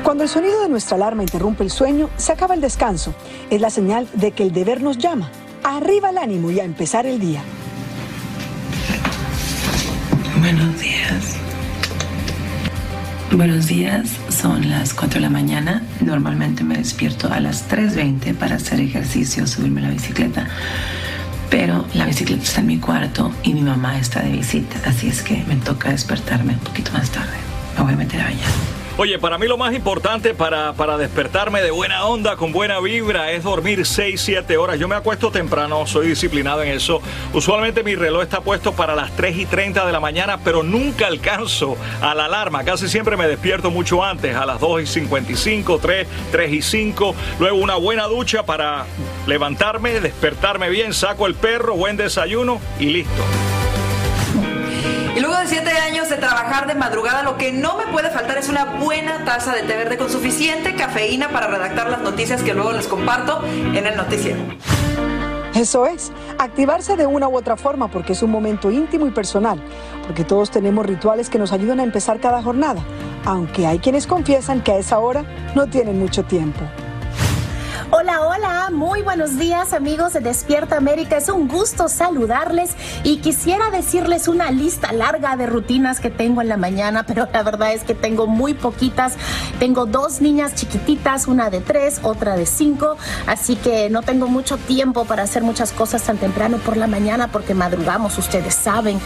[0.02, 3.14] Cuando el sonido de nuestra alarma interrumpe el sueño, se acaba el descanso.
[3.50, 5.30] Es la señal de que el deber nos llama.
[5.62, 7.42] Arriba el ánimo y a empezar el día.
[10.40, 11.38] Buenos días.
[13.32, 15.82] Buenos días, son las 4 de la mañana.
[16.00, 20.46] Normalmente me despierto a las 3.20 para hacer ejercicio, subirme a la bicicleta.
[21.50, 25.22] Pero la bicicleta está en mi cuarto y mi mamá está de visita, así es
[25.22, 27.36] que me toca despertarme un poquito más tarde.
[27.76, 28.73] Me voy a meter a bañar.
[28.96, 33.32] Oye, para mí lo más importante para, para despertarme de buena onda, con buena vibra,
[33.32, 34.78] es dormir 6, 7 horas.
[34.78, 37.02] Yo me acuesto temprano, soy disciplinado en eso.
[37.32, 41.08] Usualmente mi reloj está puesto para las 3 y 30 de la mañana, pero nunca
[41.08, 42.62] alcanzo a la alarma.
[42.62, 47.16] Casi siempre me despierto mucho antes, a las 2 y 55, 3, 3 y 5.
[47.40, 48.86] Luego una buena ducha para
[49.26, 53.24] levantarme, despertarme bien, saco el perro, buen desayuno y listo.
[55.16, 58.36] Y luego de siete años de trabajar de madrugada, lo que no me puede faltar
[58.36, 62.52] es una buena taza de té verde con suficiente cafeína para redactar las noticias que
[62.52, 64.42] luego les comparto en el noticiero.
[65.54, 69.62] Eso es, activarse de una u otra forma porque es un momento íntimo y personal,
[70.04, 72.82] porque todos tenemos rituales que nos ayudan a empezar cada jornada,
[73.24, 75.24] aunque hay quienes confiesan que a esa hora
[75.54, 76.58] no tienen mucho tiempo.
[78.06, 81.16] Hola, hola, muy buenos días amigos de Despierta América.
[81.16, 86.50] Es un gusto saludarles y quisiera decirles una lista larga de rutinas que tengo en
[86.50, 89.14] la mañana, pero la verdad es que tengo muy poquitas.
[89.58, 94.58] Tengo dos niñas chiquititas, una de tres, otra de cinco, así que no tengo mucho
[94.58, 99.00] tiempo para hacer muchas cosas tan temprano por la mañana porque madrugamos, ustedes saben.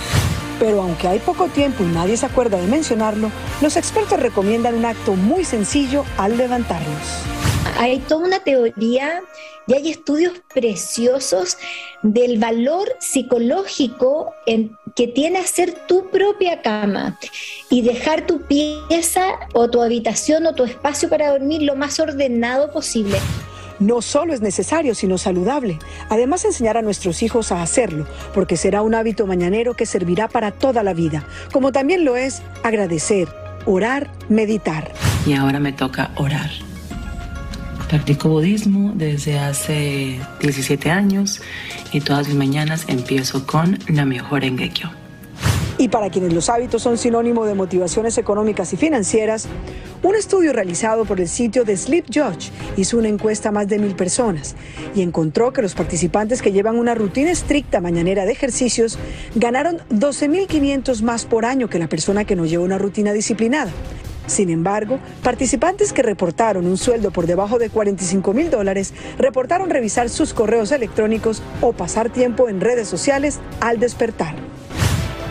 [0.59, 3.31] Pero aunque hay poco tiempo y nadie se acuerda de mencionarlo,
[3.61, 7.48] los expertos recomiendan un acto muy sencillo al levantarnos.
[7.79, 9.21] Hay toda una teoría
[9.69, 11.57] y hay estudios preciosos
[12.03, 17.17] del valor psicológico en- que tiene hacer tu propia cama
[17.71, 22.73] y dejar tu pieza o tu habitación o tu espacio para dormir lo más ordenado
[22.73, 23.19] posible.
[23.79, 25.79] No solo es necesario, sino saludable.
[26.09, 30.51] Además, enseñar a nuestros hijos a hacerlo, porque será un hábito mañanero que servirá para
[30.51, 33.29] toda la vida, como también lo es agradecer,
[33.67, 34.93] orar, meditar.
[35.27, 36.51] Y ahora me toca orar.
[37.89, 41.41] Practico budismo desde hace 17 años
[41.91, 44.91] y todas mis mañanas empiezo con Namyoho Renge Kyo.
[45.79, 49.49] Y para quienes los hábitos son sinónimo de motivaciones económicas y financieras,
[50.03, 53.79] un estudio realizado por el sitio de Sleep Judge hizo una encuesta a más de
[53.79, 54.55] mil personas
[54.95, 58.99] y encontró que los participantes que llevan una rutina estricta mañanera de ejercicios
[59.35, 63.71] ganaron 12.500 más por año que la persona que no lleva una rutina disciplinada.
[64.29, 70.11] Sin embargo, participantes que reportaron un sueldo por debajo de 45 mil dólares reportaron revisar
[70.11, 74.37] sus correos electrónicos o pasar tiempo en redes sociales al despertar.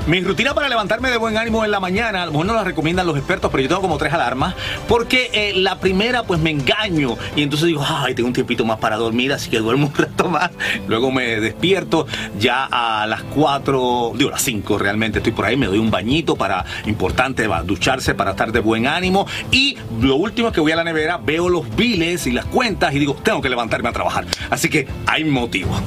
[0.08, 3.18] Mi rutina para levantarme de buen ánimo en la mañana, a no la recomiendan los
[3.18, 4.56] expertos, pero yo tengo como tres alarmas,
[4.88, 7.18] porque eh, la primera pues me engaño.
[7.36, 10.30] Y entonces digo, ay, tengo un tiempito más para dormir, así que duermo un rato
[10.30, 10.52] más,
[10.88, 12.08] luego me despierto
[12.40, 15.92] ya a las cuatro, digo, a las cinco realmente estoy por ahí, me doy un
[15.92, 19.28] bañito para, importante, va, ducharse para estar de buen ánimo.
[19.52, 22.94] Y lo último es que voy a la nevera, veo los biles y las cuentas
[22.94, 25.78] y digo, tengo que levantarme a trabajar, así que hay motivo.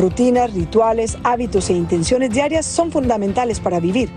[0.00, 4.08] Rutinas, rituales, hábitos e intenciones diarias son fundamentales para vivir.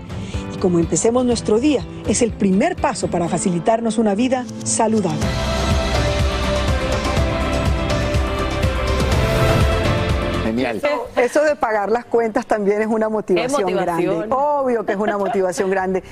[0.54, 5.53] Y como empecemos nuestro día, es el primer paso para facilitarnos una vida saludable.
[10.54, 10.82] Genial.
[11.16, 14.18] Eso de pagar las cuentas también es una motivación, motivación.
[14.18, 14.34] grande.
[14.34, 16.02] Obvio que es una motivación grande.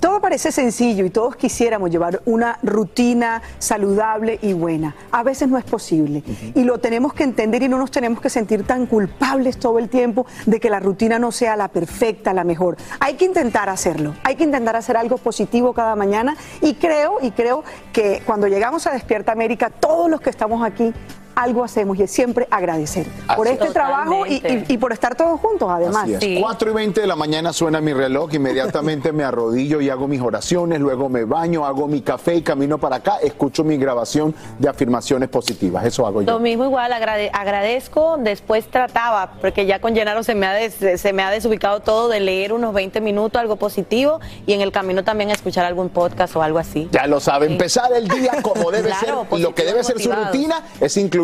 [0.00, 4.94] Todo parece sencillo y todos quisiéramos llevar una rutina saludable y buena.
[5.10, 6.22] A veces no es posible
[6.54, 9.88] y lo tenemos que entender y no nos tenemos que sentir tan culpables todo el
[9.88, 12.76] tiempo de que la rutina no sea la perfecta, la mejor.
[13.00, 14.14] Hay que intentar hacerlo.
[14.24, 18.86] Hay que intentar hacer algo positivo cada mañana y creo y creo que cuando llegamos
[18.86, 20.92] a Despierta América todos los que estamos aquí
[21.34, 23.06] algo hacemos y es siempre agradecer
[23.36, 23.72] por este es.
[23.72, 26.04] trabajo y, y- y por estar todos juntos además.
[26.16, 26.40] Así es.
[26.40, 30.20] 4 y 20 de la mañana suena mi reloj, inmediatamente me arrodillo y hago mis
[30.20, 34.68] oraciones, luego me baño, hago mi café y camino para acá, escucho mi grabación de
[34.68, 35.84] afirmaciones positivas.
[35.84, 36.30] Eso hago yo.
[36.32, 41.00] Lo mismo igual, agrade- agradezco, después trataba, porque ya con Llenaro se me, ha des-
[41.00, 44.72] se me ha desubicado todo de leer unos 20 minutos, algo positivo, y en el
[44.72, 46.88] camino también escuchar algún podcast o algo así.
[46.92, 50.10] Ya lo sabe, empezar el día como debe Claro, ser, lo que debe ser su
[50.12, 51.19] rutina es incluir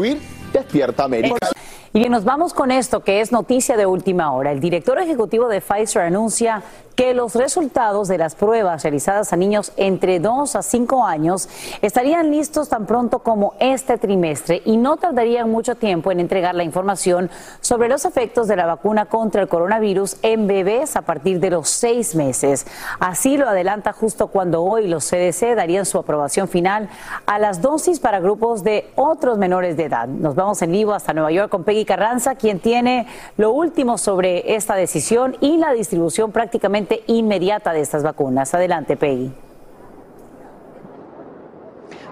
[0.52, 1.48] Despierta América.
[1.92, 4.52] Y bien, nos vamos con esto que es noticia de última hora.
[4.52, 6.62] El director ejecutivo de Pfizer anuncia
[6.96, 11.48] que los resultados de las pruebas realizadas a niños entre 2 a 5 años
[11.82, 16.64] estarían listos tan pronto como este trimestre y no tardarían mucho tiempo en entregar la
[16.64, 17.30] información
[17.60, 21.68] sobre los efectos de la vacuna contra el coronavirus en bebés a partir de los
[21.68, 22.66] seis meses.
[22.98, 26.88] Así lo adelanta justo cuando hoy los CDC darían su aprobación final
[27.26, 30.08] a las dosis para grupos de otros menores de edad.
[30.08, 34.54] Nos vamos en vivo hasta Nueva York con Peggy Carranza, quien tiene lo último sobre
[34.54, 38.54] esta decisión y la distribución prácticamente inmediata de estas vacunas.
[38.54, 39.32] Adelante, Peggy.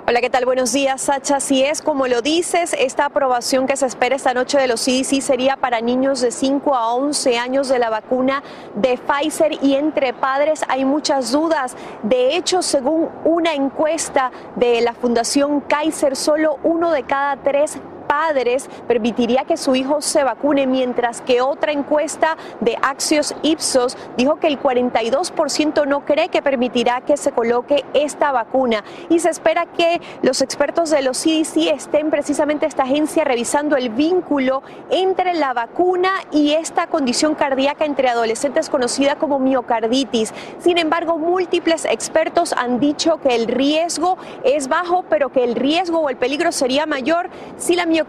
[0.07, 0.45] Hola, ¿qué tal?
[0.45, 1.41] Buenos días, Sacha.
[1.41, 5.23] Si es como lo dices, esta aprobación que se espera esta noche de los CDC
[5.23, 8.43] sería para niños de 5 a 11 años de la vacuna
[8.75, 11.75] de Pfizer y entre padres hay muchas dudas.
[12.03, 17.79] De hecho, según una encuesta de la Fundación Kaiser, solo uno de cada tres
[18.15, 24.37] padres permitiría que su hijo se vacune, mientras que otra encuesta de Axios Ipsos dijo
[24.37, 28.85] que el 42% no cree que permitirá que se coloque esta vacuna.
[29.09, 33.89] Y se espera que los expertos de los CDC estén precisamente esta agencia revisando el
[33.91, 40.33] vínculo entre la vacuna y esta condición cardíaca entre adolescentes conocida como miocarditis.
[40.61, 45.99] Sin embargo, múltiples expertos han dicho que el riesgo es bajo, pero que el riesgo
[45.99, 48.04] o el peligro sería mayor si la miocarditis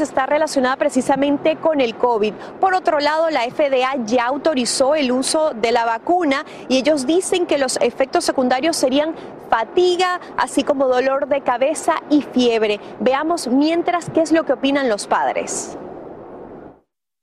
[0.00, 2.32] está relacionada precisamente con el COVID.
[2.60, 7.46] Por otro lado, la FDA ya autorizó el uso de la vacuna y ellos dicen
[7.46, 9.14] que los efectos secundarios serían
[9.50, 12.80] fatiga, así como dolor de cabeza y fiebre.
[13.00, 15.76] Veamos mientras qué es lo que opinan los padres.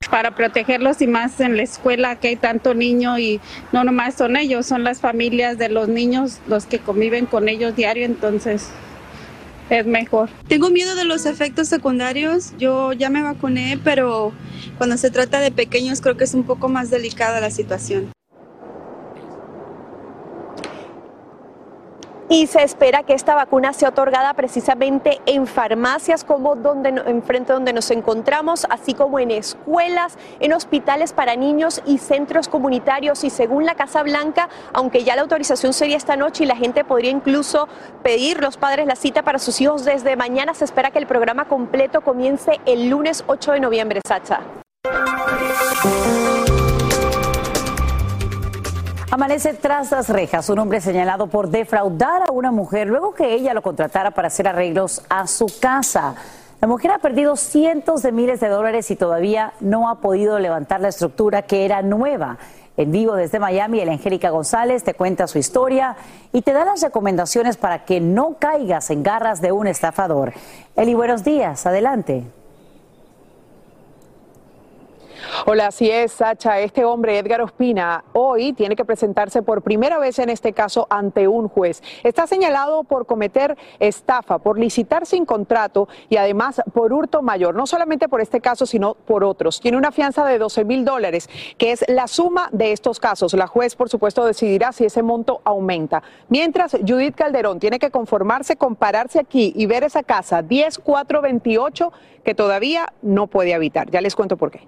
[0.10, 3.40] para protegerlos y más en la escuela que hay tanto niño y
[3.72, 7.78] no nomás son ellos, son las familias de los niños los que conviven con ellos
[7.78, 8.72] diario, entonces
[9.80, 10.30] es mejor.
[10.48, 12.54] Tengo miedo de los efectos secundarios.
[12.58, 14.34] Yo ya me vacuné, pero
[14.78, 18.12] cuando se trata de pequeños creo que es un poco más delicada la situación.
[22.32, 27.74] Y se espera que esta vacuna sea otorgada precisamente en farmacias como donde enfrente donde
[27.74, 33.26] nos encontramos, así como en escuelas, en hospitales para niños y centros comunitarios.
[33.26, 36.86] Y según la Casa Blanca, aunque ya la autorización sería esta noche y la gente
[36.86, 37.68] podría incluso
[38.02, 41.50] pedir los padres la cita para sus hijos desde mañana, se espera que el programa
[41.50, 44.00] completo comience el lunes 8 de noviembre.
[44.08, 44.40] Sacha.
[49.14, 53.54] Amanece tras las rejas un hombre señalado por defraudar a una mujer luego que ella
[53.54, 56.16] lo contratara para hacer arreglos a su casa.
[56.62, 60.80] La mujer ha perdido cientos de miles de dólares y todavía no ha podido levantar
[60.80, 62.38] la estructura que era nueva.
[62.78, 65.98] En vivo desde Miami, el Angélica González te cuenta su historia
[66.32, 70.32] y te da las recomendaciones para que no caigas en garras de un estafador.
[70.78, 72.24] Eli, buenos días, adelante.
[75.46, 76.60] Hola, así es, Sacha.
[76.60, 81.28] Este hombre, Edgar Ospina, hoy tiene que presentarse por primera vez en este caso ante
[81.28, 81.82] un juez.
[82.04, 87.56] Está señalado por cometer estafa, por licitar sin contrato y además por hurto mayor.
[87.56, 89.60] No solamente por este caso, sino por otros.
[89.60, 93.34] Tiene una fianza de 12 mil dólares, que es la suma de estos casos.
[93.34, 96.04] La juez, por supuesto, decidirá si ese monto aumenta.
[96.30, 101.92] Mientras, Judith Calderón tiene que conformarse con pararse aquí y ver esa casa 10428
[102.24, 103.90] que todavía no puede habitar.
[103.90, 104.68] Ya les cuento por qué.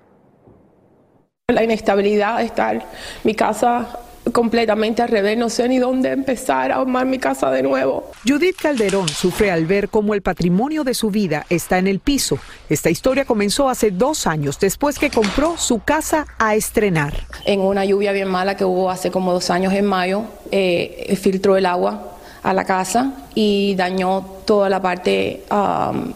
[1.51, 2.85] La inestabilidad de estar
[3.25, 3.99] mi casa
[4.31, 8.13] completamente al revés, no sé ni dónde empezar a armar mi casa de nuevo.
[8.25, 12.39] Judith Calderón sufre al ver cómo el patrimonio de su vida está en el piso.
[12.69, 17.13] Esta historia comenzó hace dos años, después que compró su casa a estrenar.
[17.43, 21.57] En una lluvia bien mala que hubo hace como dos años en mayo, eh, filtró
[21.57, 26.13] el agua a la casa y dañó toda la parte, um,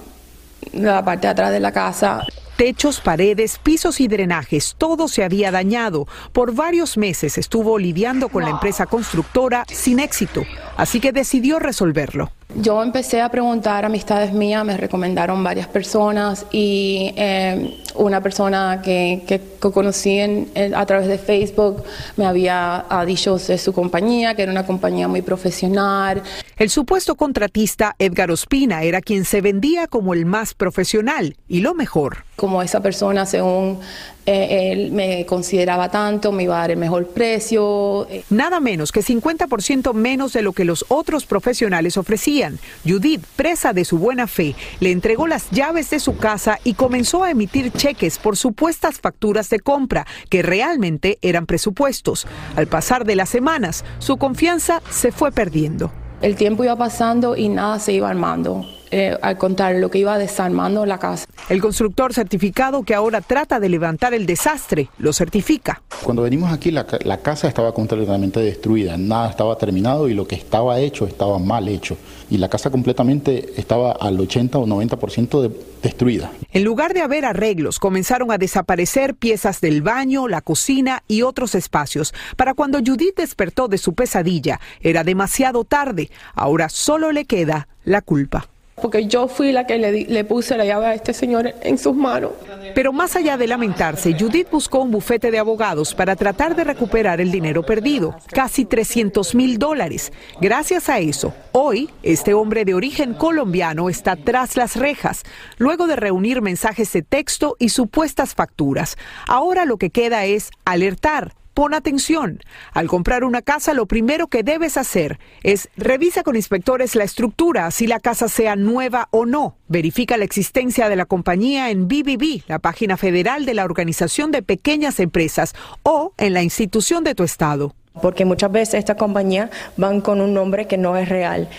[0.71, 2.25] la parte de atrás de la casa.
[2.57, 6.07] Techos, paredes, pisos y drenajes, todo se había dañado.
[6.33, 10.43] Por varios meses estuvo lidiando con la empresa constructora sin éxito,
[10.75, 12.31] así que decidió resolverlo.
[12.59, 18.81] Yo empecé a preguntar a amistades mías, me recomendaron varias personas y eh, una persona
[18.83, 21.83] que, que, conocí en, a través de Facebook
[22.15, 26.23] me había dicho de su compañía, que era una compañía muy profesional.
[26.57, 31.75] El supuesto contratista Edgar Ospina era quien se vendía como el más profesional y lo
[31.75, 32.25] mejor.
[32.35, 33.79] Como esa persona, según
[34.25, 38.07] eh, él me consideraba tanto, me iba a dar el mejor precio.
[38.29, 42.46] Nada menos que 50% menos de lo que los otros profesionales ofrecían.
[42.85, 47.23] Judith, presa de su buena fe, le entregó las llaves de su casa y comenzó
[47.23, 52.27] a emitir cheques por supuestas facturas de compra que realmente eran presupuestos.
[52.55, 55.91] Al pasar de las semanas, su confianza se fue perdiendo.
[56.21, 58.65] El tiempo iba pasando y nada se iba armando.
[58.89, 61.25] Eh, al contrario, lo que iba desarmando la casa.
[61.49, 65.81] El constructor certificado que ahora trata de levantar el desastre lo certifica.
[66.03, 70.35] Cuando venimos aquí la, la, casa estaba completamente destruida, nada estaba terminado y lo que
[70.35, 71.97] estaba hecho estaba mal hecho.
[72.29, 75.51] Y la casa completamente estaba al 80 o 90% de,
[75.81, 76.31] destruida.
[76.51, 81.55] En lugar de haber arreglos, comenzaron a desaparecer piezas del baño, la cocina y otros
[81.55, 82.13] espacios.
[82.35, 86.09] Para cuando Judith despertó de su pesadilla, era demasiado tarde.
[86.33, 88.49] Ahora solo le queda la culpa
[88.81, 91.95] porque yo fui la que le, le, puse la llave a este señor en sus
[91.95, 92.31] manos.
[92.75, 97.19] Pero más allá de lamentarse, Judith buscó un bufete de abogados para tratar de recuperar
[97.19, 100.11] el dinero perdido, casi 300 mil dólares.
[100.39, 105.23] Gracias a eso, hoy este hombre de origen colombiano está tras las rejas,
[105.57, 108.95] luego de reunir mensajes de texto y supuestas facturas.
[109.27, 112.39] Ahora lo que queda es alertar Pon atención.
[112.71, 117.71] Al comprar una casa, lo primero que debes hacer es revisa con inspectores la estructura,
[117.71, 119.57] si la casa sea nueva o no.
[119.67, 124.43] Verifica la existencia de la compañía en BBB, la página federal de la Organización de
[124.43, 127.73] Pequeñas Empresas, o en la institución de tu estado.
[128.03, 131.49] Porque muchas veces estas compañías van con un nombre que no es real.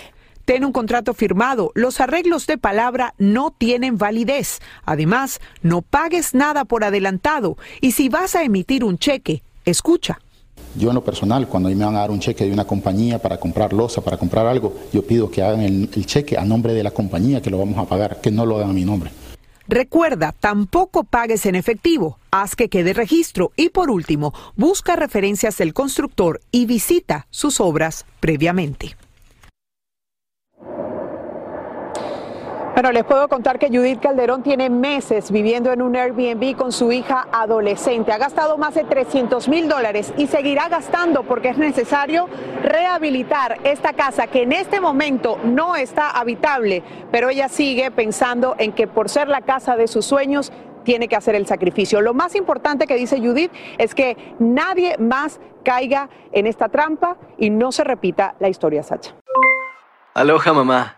[0.45, 1.73] Ten un contrato firmado.
[1.75, 4.61] Los arreglos de palabra no tienen validez.
[4.85, 7.59] Además, no pagues nada por adelantado.
[7.81, 10.19] Y si vas a emitir un cheque, escucha.
[10.77, 13.39] Yo en lo personal, cuando me van a dar un cheque de una compañía para
[13.39, 16.83] comprar losa, para comprar algo, yo pido que hagan el, el, cheque a nombre de
[16.83, 19.11] la compañía que lo vamos a pagar, que no lo hagan a mi nombre.
[19.67, 25.75] Recuerda, tampoco pagues en efectivo, haz que quede registro y por último, busca referencias del
[25.75, 28.97] constructor y visita sus obras previamente.
[32.79, 36.93] Bueno, les puedo contar que Judith Calderón tiene meses viviendo en un Airbnb con su
[36.93, 38.13] hija adolescente.
[38.13, 42.29] Ha gastado más de 300 mil dólares y seguirá gastando porque es necesario
[42.63, 48.71] rehabilitar esta casa que en este momento no está habitable, pero ella sigue pensando en
[48.71, 50.53] que por ser la casa de sus sueños
[50.85, 52.01] tiene que hacer el sacrificio.
[52.01, 57.51] Lo más importante que dice Judith es que nadie más caiga en esta trampa y
[57.51, 59.17] no se repita la historia, Sacha.
[60.15, 60.98] Aloha, mamá.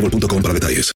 [0.01, 0.91] boostmobile.com para detalles.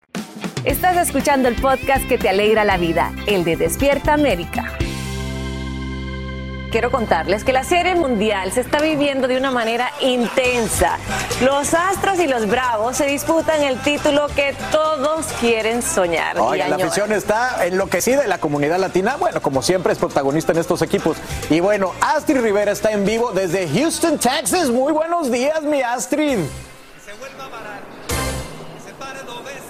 [0.63, 4.77] Estás escuchando el podcast que te alegra la vida, el de Despierta América.
[6.71, 10.97] Quiero contarles que la Serie Mundial se está viviendo de una manera intensa.
[11.41, 16.37] Los Astros y los Bravos se disputan el título que todos quieren soñar.
[16.37, 20.57] Oiga, la afición está enloquecida y la comunidad latina, bueno, como siempre es protagonista en
[20.57, 21.15] estos equipos.
[21.49, 24.69] Y bueno, Astrid Rivera está en vivo desde Houston, Texas.
[24.69, 26.39] Muy buenos días, mi Astrid.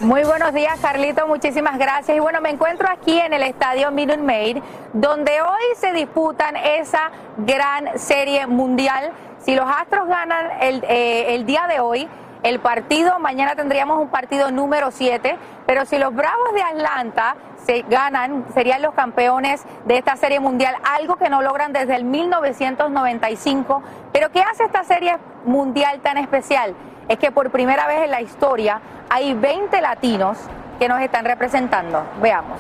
[0.06, 1.26] Muy buenos días, Carlito.
[1.26, 2.16] Muchísimas gracias.
[2.16, 4.60] Y bueno, me encuentro aquí en el estadio Minute Maid,
[4.94, 9.14] donde hoy se disputan esa gran serie mundial.
[9.40, 12.08] Si los Astros ganan el, eh, el día de hoy,
[12.44, 17.36] el partido, mañana tendríamos un partido número 7, pero si los Bravos de Atlanta
[17.66, 22.04] se ganan, serían los campeones de esta serie mundial, algo que no logran desde el
[22.04, 23.82] 1995.
[24.14, 26.76] Pero ¿qué hace esta serie mundial tan especial?
[27.08, 30.38] Es que por primera vez en la historia hay 20 latinos
[30.80, 32.04] que nos están representando.
[32.22, 32.60] Veamos.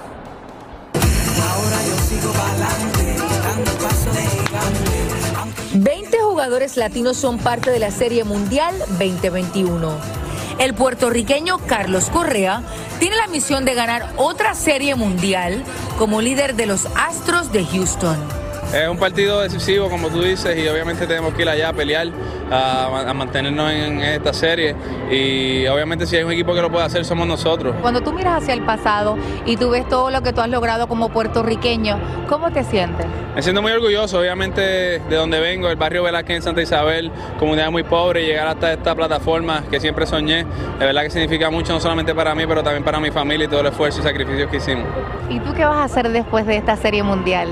[5.74, 9.91] 20 jugadores latinos son parte de la Serie Mundial 2021.
[10.60, 12.62] El puertorriqueño Carlos Correa
[13.00, 15.64] tiene la misión de ganar otra Serie Mundial
[15.98, 18.45] como líder de los Astros de Houston.
[18.74, 22.07] Es un partido decisivo, como tú dices, y obviamente tenemos que ir allá a pelear,
[22.51, 24.76] a, a mantenernos en esta serie.
[25.09, 27.76] Y obviamente si hay un equipo que lo puede hacer, somos nosotros.
[27.82, 30.88] Cuando tú miras hacia el pasado y tú ves todo lo que tú has logrado
[30.88, 31.97] como puertorriqueño,
[32.28, 33.05] ¿cómo te sientes?
[33.36, 37.70] Me siento muy orgulloso, obviamente, de donde vengo, el barrio Velázquez en Santa Isabel, comunidad
[37.72, 40.45] muy pobre, llegar hasta esta plataforma que siempre soñé,
[40.80, 43.47] de verdad que significa mucho, no solamente para mí, pero también para mi familia y
[43.47, 44.86] todo el esfuerzo y sacrificio que hicimos.
[45.30, 47.49] ¿Y tú qué vas a hacer después de esta serie mundial?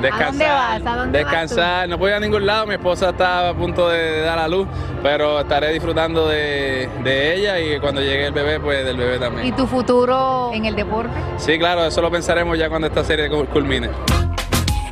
[0.00, 0.86] Descansar, ¿A dónde vas?
[0.86, 4.20] ¿A dónde vas descansar, no ir a ningún lado, mi esposa está a punto de
[4.20, 4.68] dar a luz,
[5.02, 9.46] pero estaré disfrutando de, de ella y cuando llegue el bebé, pues del bebé también.
[9.46, 11.12] ¿Y tu futuro en el deporte?
[11.36, 13.90] Sí, claro, eso lo pensaremos ya cuando esta serie culmine.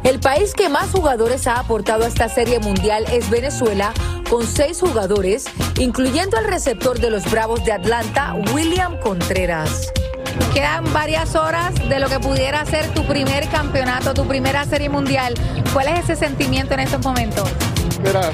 [0.06, 3.92] El país que más jugadores ha aportado a esta Serie Mundial es Venezuela,
[4.30, 5.46] con seis jugadores,
[5.78, 9.92] incluyendo al receptor de los Bravos de Atlanta, William Contreras.
[10.52, 15.34] Quedan varias horas de lo que pudiera ser tu primer campeonato, tu primera serie mundial.
[15.72, 17.48] ¿Cuál es ese sentimiento en estos momentos?
[18.02, 18.30] Mira,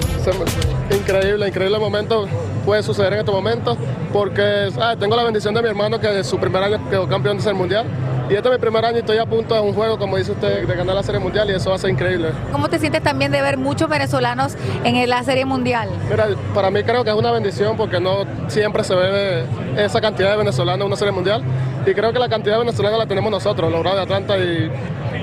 [0.95, 2.27] increíble, increíble momento
[2.65, 3.77] puede suceder en este momento
[4.13, 7.39] porque ah, tengo la bendición de mi hermano que de su primer año quedó campeón
[7.39, 7.87] de ser mundial
[8.31, 10.33] y este es mi primer año y estoy a punto de un juego, como dice
[10.33, 12.31] usted, de ganar la serie mundial y eso va a ser increíble.
[12.51, 15.89] ¿Cómo te sientes también de ver muchos venezolanos en la serie mundial?
[16.11, 19.45] Mira, para mí creo que es una bendición porque no siempre se ve
[19.77, 21.43] esa cantidad de venezolanos en una serie mundial
[21.87, 24.71] y creo que la cantidad de venezolanos la tenemos nosotros, los Bravos de Atlanta y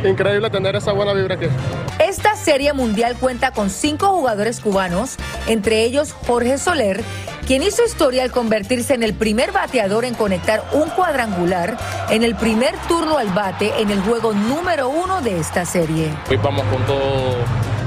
[0.08, 1.48] increíble tener esa buena vibra aquí.
[2.00, 7.04] Esta Serie Mundial cuenta con cinco jugadores cubanos, entre ellos Jorge Soler,
[7.46, 11.78] quien hizo historia al convertirse en el primer bateador en conectar un cuadrangular
[12.10, 16.12] en el primer turno al bate en el juego número uno de esta serie.
[16.30, 17.36] Hoy vamos con todo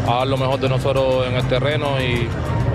[0.08, 2.28] a dar lo mejor de nosotros en el terreno y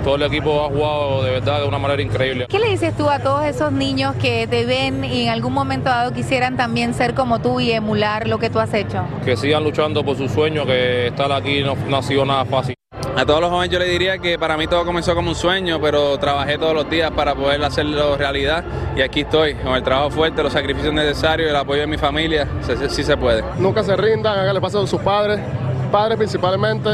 [0.04, 2.46] todo el equipo ha jugado de verdad de una manera increíble.
[2.48, 5.90] ¿Qué le dices tú a todos esos niños que te ven y en algún momento
[5.90, 9.04] dado quisieran también ser como tú y emular lo que tú has hecho?
[9.24, 12.74] Que sigan luchando por su sueño, que estar aquí no, no ha sido nada fácil.
[13.16, 15.80] A todos los jóvenes yo le diría que para mí todo comenzó como un sueño,
[15.80, 18.64] pero trabajé todos los días para poder hacerlo realidad
[18.96, 22.46] y aquí estoy, con el trabajo fuerte, los sacrificios necesarios, el apoyo de mi familia,
[22.88, 23.42] sí se puede.
[23.58, 25.40] Nunca se rindan, háganle paso a sus padres,
[25.90, 26.90] padres principalmente,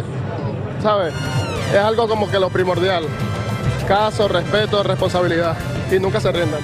[0.82, 1.12] ¿sabes?
[1.72, 3.06] Es algo como que lo primordial,
[3.88, 5.56] caso, respeto, responsabilidad.
[5.90, 6.60] Y nunca se rindan.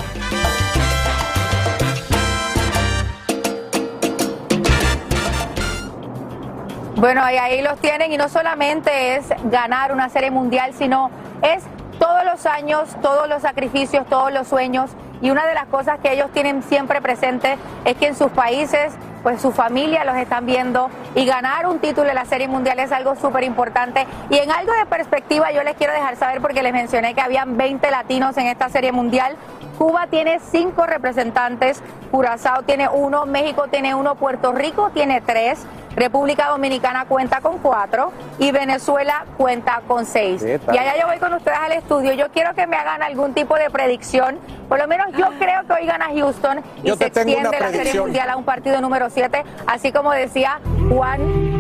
[6.97, 8.13] Bueno, y ahí los tienen.
[8.13, 11.11] Y no solamente es ganar una serie mundial, sino
[11.43, 11.65] es
[12.01, 14.91] todos los años, todos los sacrificios, todos los sueños.
[15.23, 18.93] Y una de las cosas que ellos tienen siempre presente es que en sus países,
[19.23, 22.91] pues su familia los están viendo y ganar un título en la Serie Mundial es
[22.91, 24.07] algo súper importante.
[24.31, 27.59] Y en algo de perspectiva yo les quiero dejar saber porque les mencioné que habían
[27.59, 29.37] 20 latinos en esta Serie Mundial.
[29.81, 35.65] Cuba tiene cinco representantes, Curazao tiene uno, México tiene uno, Puerto Rico tiene tres,
[35.97, 40.43] República Dominicana cuenta con cuatro y Venezuela cuenta con seis.
[40.43, 42.13] Y allá yo voy con ustedes al estudio.
[42.13, 44.39] Yo quiero que me hagan algún tipo de predicción.
[44.69, 48.29] Por lo menos yo creo que hoy gana Houston y se extiende la Serie Mundial
[48.29, 50.61] a un partido número siete, así como decía
[50.91, 51.60] Juan.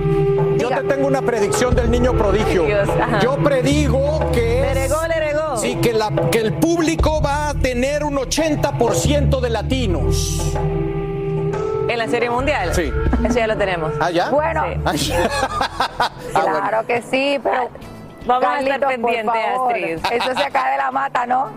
[0.60, 2.66] Yo te tengo una predicción del niño prodigio.
[3.22, 4.88] Yo predigo que
[5.56, 10.54] Sí, que, la, que el público va a tener un 80% de latinos.
[11.88, 12.74] ¿En la Serie Mundial?
[12.74, 12.90] Sí.
[13.24, 13.92] Eso ya lo tenemos.
[14.00, 14.30] ¿Ah, ya?
[14.30, 15.12] Bueno, Sí.
[16.32, 17.68] claro que sí, pero
[18.26, 19.38] Vamos a estar pendiente.
[19.38, 19.98] Astrid.
[20.12, 21.50] Eso se acaba de la mata, ¿no?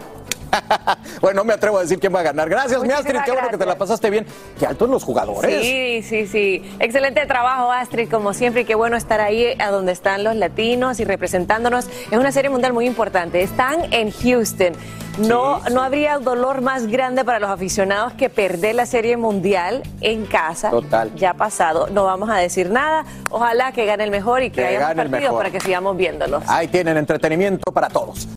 [1.21, 2.49] bueno, no me atrevo a decir quién va a ganar.
[2.49, 3.19] Gracias, mi Astrid.
[3.25, 4.25] Qué bueno que te la pasaste bien.
[4.59, 5.61] Qué altos los jugadores.
[5.63, 6.75] Sí, sí, sí.
[6.79, 8.61] Excelente trabajo, Astrid, como siempre.
[8.61, 11.87] Y qué bueno estar ahí a donde están los latinos y representándonos.
[12.11, 13.41] Es una serie mundial muy importante.
[13.41, 14.73] Están en Houston.
[15.19, 20.25] No, no habría dolor más grande para los aficionados que perder la serie mundial en
[20.25, 20.71] casa.
[20.71, 21.13] Total.
[21.15, 21.87] Ya ha pasado.
[21.91, 23.05] No vamos a decir nada.
[23.29, 26.43] Ojalá que gane el mejor y que, Que haya partidos para que sigamos viéndolos.
[26.47, 28.27] Ahí tienen entretenimiento para todos.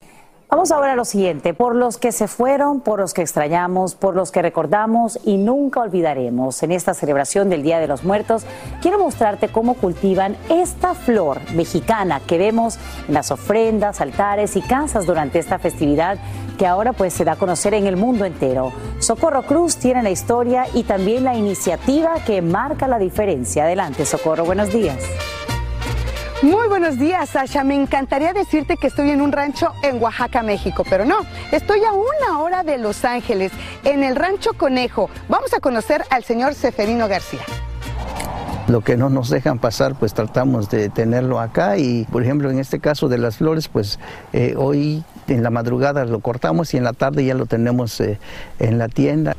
[0.49, 4.14] Vamos ahora a lo siguiente, por los que se fueron, por los que extrañamos, por
[4.14, 6.62] los que recordamos y nunca olvidaremos.
[6.62, 8.44] En esta celebración del Día de los Muertos,
[8.80, 12.78] quiero mostrarte cómo cultivan esta flor mexicana que vemos
[13.09, 16.16] en las ofrendas, altares y casas durante esta festividad
[16.57, 18.72] que ahora pues se da a conocer en el mundo entero.
[19.01, 23.64] Socorro Cruz tiene la historia y también la iniciativa que marca la diferencia.
[23.64, 24.97] Adelante, Socorro, buenos días.
[26.47, 27.64] Muy buenos días, Sasha.
[27.64, 31.16] Me encantaría decirte que estoy en un rancho en Oaxaca, México, pero no,
[31.51, 33.51] estoy a una hora de Los Ángeles,
[33.82, 35.11] en el rancho Conejo.
[35.28, 37.40] Vamos a conocer al señor Seferino García.
[38.68, 42.61] Lo que no nos dejan pasar, pues tratamos de tenerlo acá y, por ejemplo, en
[42.61, 43.99] este caso de las flores, pues
[44.32, 48.20] eh, hoy en la madrugada lo cortamos y en la tarde ya lo tenemos eh,
[48.61, 49.34] en la tienda.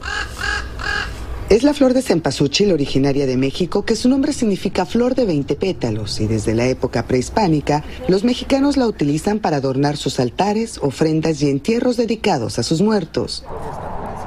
[1.50, 5.56] Es la flor de cempasúchil originaria de México, que su nombre significa flor de 20
[5.56, 11.42] pétalos, y desde la época prehispánica, los mexicanos la utilizan para adornar sus altares, ofrendas
[11.42, 13.46] y entierros dedicados a sus muertos.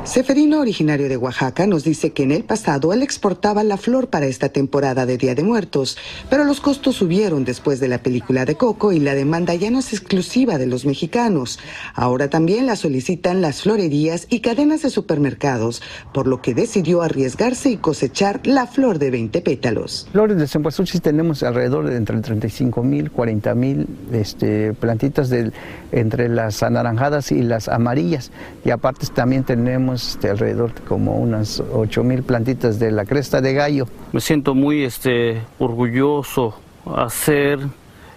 [0.05, 4.27] Seferino, originario de Oaxaca, nos dice que en el pasado él exportaba la flor para
[4.27, 5.99] esta temporada de Día de Muertos,
[6.31, 9.79] pero los costos subieron después de la película de Coco y la demanda ya no
[9.79, 11.59] es exclusiva de los mexicanos.
[11.95, 15.83] Ahora también la solicitan las florerías y cadenas de supermercados,
[16.15, 20.09] por lo que decidió arriesgarse y cosechar la flor de 20 pétalos.
[20.13, 25.53] Flores de cempasúchil tenemos alrededor de entre 35 mil, 40 mil este, plantitas de,
[25.93, 28.31] entre las anaranjadas y las amarillas.
[28.65, 33.41] Y aparte también tenemos este, alrededor de como unas 8 mil plantitas de la cresta
[33.41, 33.87] de gallo.
[34.13, 36.55] Me siento muy este, orgulloso
[36.97, 37.59] hacer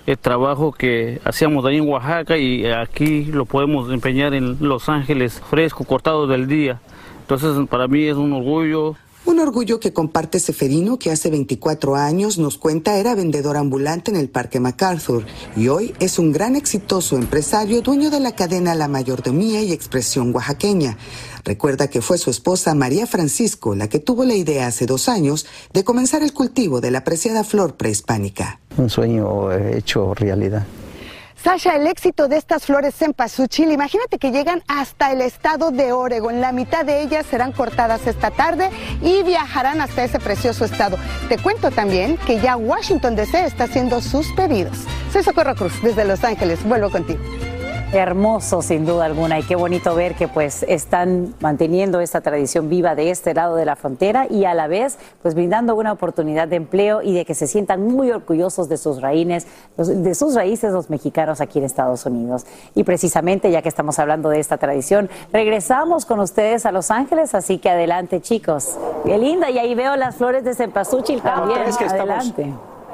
[0.06, 5.42] el trabajo que hacíamos ahí en Oaxaca y aquí lo podemos empeñar en Los Ángeles,
[5.50, 6.82] fresco, cortado del día.
[7.24, 8.96] Entonces para mí es un orgullo.
[9.26, 14.18] Un orgullo que comparte Seferino, que hace 24 años nos cuenta era vendedor ambulante en
[14.18, 15.24] el Parque MacArthur
[15.56, 20.36] y hoy es un gran exitoso empresario, dueño de la cadena La Mayordomía y Expresión
[20.36, 20.98] Oaxaqueña.
[21.46, 25.46] Recuerda que fue su esposa María Francisco la que tuvo la idea hace dos años
[25.72, 28.60] de comenzar el cultivo de la apreciada flor prehispánica.
[28.76, 30.66] Un sueño hecho realidad.
[31.44, 36.40] Sasha, el éxito de estas flores cempasúchil, imagínate que llegan hasta el estado de Oregon.
[36.40, 38.70] La mitad de ellas serán cortadas esta tarde
[39.02, 40.98] y viajarán hasta ese precioso estado.
[41.28, 44.78] Te cuento también que ya Washington DC está haciendo sus pedidos.
[45.12, 46.64] Soy Socorro Cruz, desde Los Ángeles.
[46.64, 47.20] Vuelvo contigo.
[47.94, 52.96] Hermoso, sin duda alguna, y qué bonito ver que pues están manteniendo esta tradición viva
[52.96, 56.56] de este lado de la frontera y a la vez pues brindando una oportunidad de
[56.56, 59.46] empleo y de que se sientan muy orgullosos de sus raíces,
[59.78, 62.48] de sus raíces los mexicanos aquí en Estados Unidos.
[62.74, 67.36] Y precisamente ya que estamos hablando de esta tradición, regresamos con ustedes a Los Ángeles,
[67.36, 68.76] así que adelante chicos.
[69.06, 71.62] Qué linda, y ahí veo las flores de cempasúchil también.
[71.62, 72.54] es que estamos- adelante.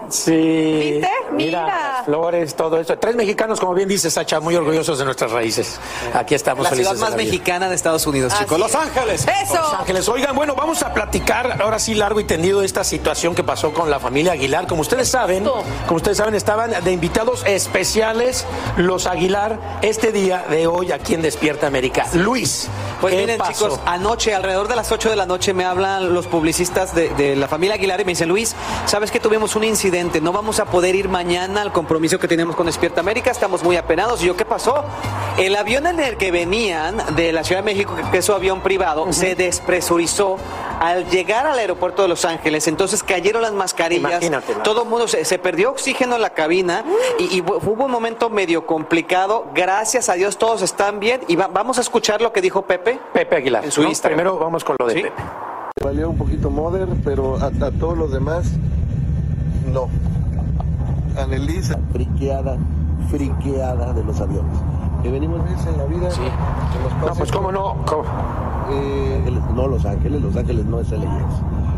[0.09, 0.31] Sí.
[0.31, 1.09] ¿Viste?
[1.31, 2.97] Mira, las flores, todo esto.
[2.97, 5.79] Tres mexicanos, como bien dice Sacha, muy orgullosos de nuestras raíces.
[6.13, 7.31] Aquí estamos La felices ciudad más de la vida.
[7.31, 8.51] mexicana de Estados Unidos, chicos.
[8.53, 8.75] Así Los es.
[8.75, 9.25] Ángeles.
[9.53, 10.09] Los Ángeles.
[10.09, 13.73] Oigan, bueno, vamos a platicar ahora sí largo y tendido de esta situación que pasó
[13.73, 14.67] con la familia Aguilar.
[14.67, 18.45] Como ustedes saben, como ustedes saben, estaban de invitados especiales
[18.77, 22.07] los Aguilar este día de hoy aquí en Despierta América.
[22.13, 22.67] Luis,
[23.01, 23.51] Pues ¿qué miren, pasó?
[23.69, 27.35] chicos, anoche, alrededor de las 8 de la noche, me hablan los publicistas de, de
[27.35, 28.55] la familia Aguilar y me dicen, Luis,
[28.85, 29.98] ¿sabes que tuvimos un incidente?
[29.99, 33.75] No vamos a poder ir mañana al compromiso que tenemos con Despierta América, estamos muy
[33.75, 34.23] apenados.
[34.23, 34.85] Y yo, ¿qué pasó?
[35.37, 38.61] El avión en el que venían de la Ciudad de México, que es su avión
[38.61, 40.37] privado, se despresurizó
[40.79, 42.67] al llegar al aeropuerto de Los Ángeles.
[42.69, 44.09] Entonces cayeron las mascarillas.
[44.11, 44.61] Imagínate, ¿no?
[44.63, 46.85] Todo el mundo se, se perdió oxígeno en la cabina
[47.17, 49.47] y, y hu- hubo un momento medio complicado.
[49.53, 52.99] Gracias a Dios todos están bien y va- vamos a escuchar lo que dijo Pepe.
[53.13, 53.65] Pepe Aguilar.
[53.65, 53.89] En su ¿no?
[53.89, 54.17] Instagram.
[54.17, 55.01] Primero vamos con lo de Sí.
[55.01, 55.21] Pepe.
[55.83, 58.45] Valió un poquito Mother, pero a, a todos los demás,
[59.69, 59.87] no.
[61.17, 62.57] Annelise, friqueada,
[63.09, 64.57] friqueada de los aviones.
[65.03, 66.11] Que venimos veces en la vida.
[66.11, 66.21] Sí.
[67.05, 67.75] No, pues cómo no.
[67.85, 68.03] ¿Cómo?
[69.53, 71.33] no, Los Ángeles, Los Ángeles no es LAX.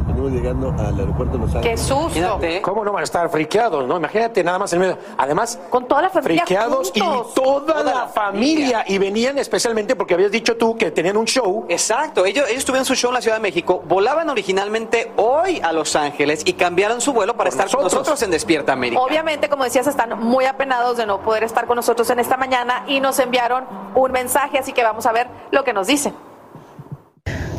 [0.07, 1.89] Venimos llegando al aeropuerto de Los Ángeles.
[1.89, 3.97] Imagínate, ¿Cómo no van a estar friqueados, no?
[3.97, 4.97] Imagínate nada más en medio.
[5.17, 6.99] Además, Con toda la familia friqueados y
[7.34, 8.84] toda, la, familia.
[8.88, 11.65] Y venían especialmente porque habías dicho tú que tenían un show.
[11.69, 15.72] Exacto, ellos, ellos tuvieron su show en la Ciudad de México, volaban originalmente hoy a
[15.72, 19.01] Los Ángeles y cambiaron su vuelo para estar con nosotros en Despierta América.
[19.01, 22.84] Obviamente, como decías, están muy apenados de no poder estar con nosotros en esta mañana
[22.88, 26.14] y nos enviaron un mensaje, así que vamos a ver lo que nos dicen.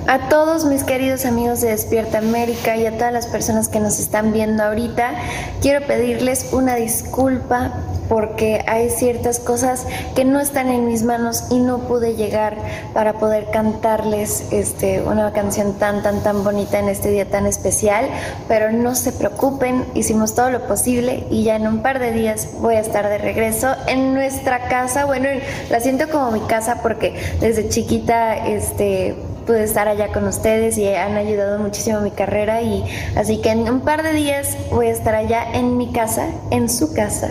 [0.09, 4.01] A todos mis queridos amigos de Despierta América y a todas las personas que nos
[4.01, 5.13] están viendo ahorita,
[5.61, 7.73] quiero pedirles una disculpa
[8.09, 9.87] porque hay ciertas cosas
[10.17, 12.57] que no están en mis manos y no pude llegar
[12.93, 18.07] para poder cantarles este, una canción tan, tan, tan bonita en este día tan especial.
[18.49, 22.49] Pero no se preocupen, hicimos todo lo posible y ya en un par de días
[22.59, 25.05] voy a estar de regreso en nuestra casa.
[25.05, 25.29] Bueno,
[25.71, 30.89] la siento como mi casa porque desde chiquita, este pude estar allá con ustedes y
[30.89, 32.85] han ayudado muchísimo a mi carrera y
[33.17, 36.69] así que en un par de días voy a estar allá en mi casa, en
[36.69, 37.31] su casa,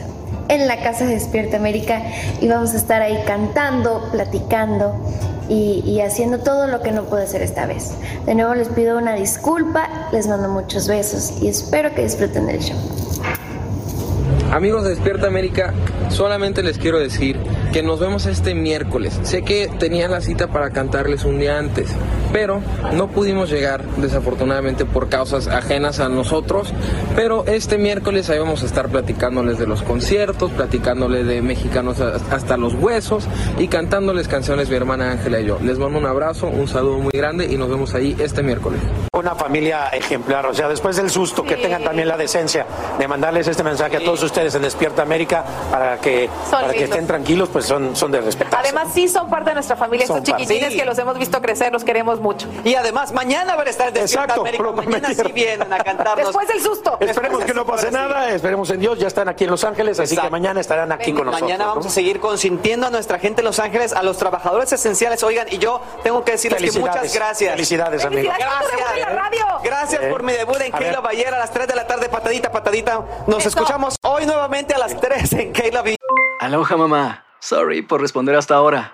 [0.50, 2.02] en la casa de Despierta América
[2.42, 4.96] y vamos a estar ahí cantando, platicando
[5.50, 7.94] y, y haciendo todo lo que no pude hacer esta vez.
[8.26, 12.60] De nuevo les pido una disculpa, les mando muchos besos y espero que disfruten del
[12.60, 12.78] show.
[14.52, 15.74] Amigos de Despierta América,
[16.10, 17.40] solamente les quiero decir
[17.72, 19.20] que nos vemos este miércoles.
[19.24, 21.90] Sé que tenían la cita para cantarles un día antes,
[22.32, 22.62] pero
[22.94, 26.74] no pudimos llegar desafortunadamente por causas ajenas a nosotros.
[27.16, 32.58] Pero este miércoles ahí vamos a estar platicándoles de los conciertos, platicándoles de mexicanos hasta
[32.58, 33.28] los huesos
[33.58, 35.58] y cantándoles canciones mi hermana Ángela y yo.
[35.62, 38.80] Les mando un abrazo, un saludo muy grande y nos vemos ahí este miércoles.
[39.14, 42.66] Una familia ejemplar, o sea, después del susto, que tengan también la decencia
[42.98, 46.86] de mandarles este mensaje a todos ustedes en Despierta América para que, Son para que
[46.86, 48.60] estén tranquilos, pues son, son de respetar.
[48.60, 50.78] Además, sí son parte de nuestra familia, Son estos chiquitines Sí.
[50.80, 52.48] que los hemos visto crecer, los queremos mucho.
[52.64, 54.64] Y además, mañana van a estar en Exacto, América.
[54.64, 56.28] lo Mañana sí vienen a cantarnos.
[56.28, 56.98] Después del susto.
[57.02, 60.16] Esperemos que no pase nada, esperemos en Dios, ya están aquí en Los Ángeles, así
[60.16, 61.42] que mañana estarán aquí con nosotros.
[61.50, 61.90] Mañana vamos ¿no?
[61.92, 65.24] a seguir consintiendo a nuestra gente en Los Ángeles, a los trabajadores esenciales.
[65.24, 66.96] Oigan, y yo tengo que decirles que Felicidades.
[67.02, 67.52] muchas gracias.
[67.54, 68.32] Felicidades, amigo.
[68.32, 69.46] Felicidades por tu debut en la radio.
[69.64, 70.88] Gracias Eh, por mi debut en a ver.
[70.94, 73.02] Caleb ayer a las 3 de la tarde, patadita, patadita.
[73.28, 75.96] Nos escuchamos hoy nuevamente a las 3 en Caleb.
[76.40, 77.26] Aloha mamá.
[77.40, 78.94] Sorry por responder hasta ahora.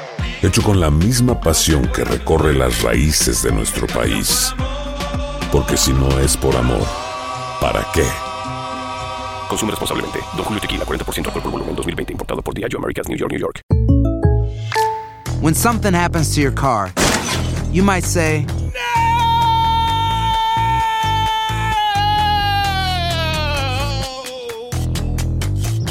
[0.41, 4.53] hecho con la misma pasión que recorre las raíces de nuestro país.
[5.51, 6.85] Porque si no es por amor,
[7.59, 8.05] ¿para qué?
[9.47, 10.19] Consume responsablemente.
[10.35, 12.13] Don Julio Tequila, 40% alcohol por volumen, 2020.
[12.13, 13.61] Importado por Diageo Americas, New York, New York.
[15.41, 16.91] When something happens to your car,
[17.71, 18.45] you might say,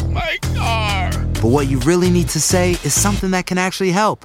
[0.09, 1.11] My car.
[1.43, 4.25] but what you really need to say is something that can actually help.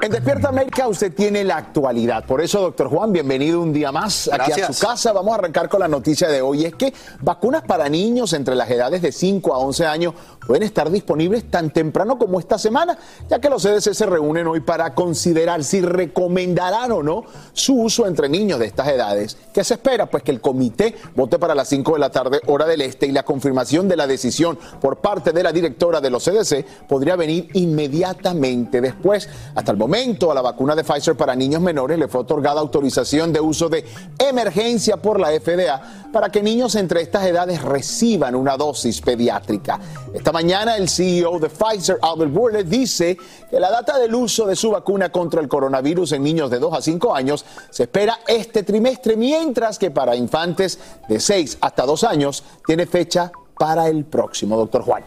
[0.00, 2.24] En Despierta América usted tiene la actualidad.
[2.24, 5.12] Por eso, doctor Juan, bienvenido un día más aquí a su casa.
[5.12, 6.66] Vamos a arrancar con la noticia de hoy.
[6.66, 10.14] Es que vacunas para niños entre las edades de 5 a 11 años
[10.46, 12.96] pueden estar disponibles tan temprano como esta semana,
[13.28, 18.06] ya que los CDC se reúnen hoy para considerar si recomendarán o no su uso
[18.06, 19.36] entre niños de estas edades.
[19.52, 20.06] ¿Qué se espera?
[20.06, 23.12] Pues que el comité vote para las 5 de la tarde, hora del este, y
[23.12, 27.48] la confirmación de la decisión por parte de la directora de los CDC podría venir
[27.54, 29.28] inmediatamente después.
[29.56, 33.32] Hasta el momento, a la vacuna de Pfizer para niños menores le fue otorgada autorización
[33.32, 33.86] de uso de
[34.18, 39.80] emergencia por la FDA para que niños entre estas edades reciban una dosis pediátrica.
[40.12, 43.16] Esta mañana el CEO de Pfizer, Albert Bourla, dice
[43.50, 46.74] que la data del uso de su vacuna contra el coronavirus en niños de 2
[46.74, 50.78] a 5 años se espera este trimestre, mientras que para infantes
[51.08, 54.58] de 6 hasta 2 años tiene fecha para el próximo.
[54.58, 55.02] Doctor Juan.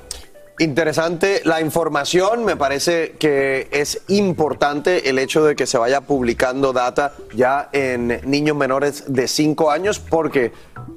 [0.59, 6.71] Interesante la información, me parece que es importante el hecho de que se vaya publicando
[6.71, 10.51] data ya en niños menores de 5 años porque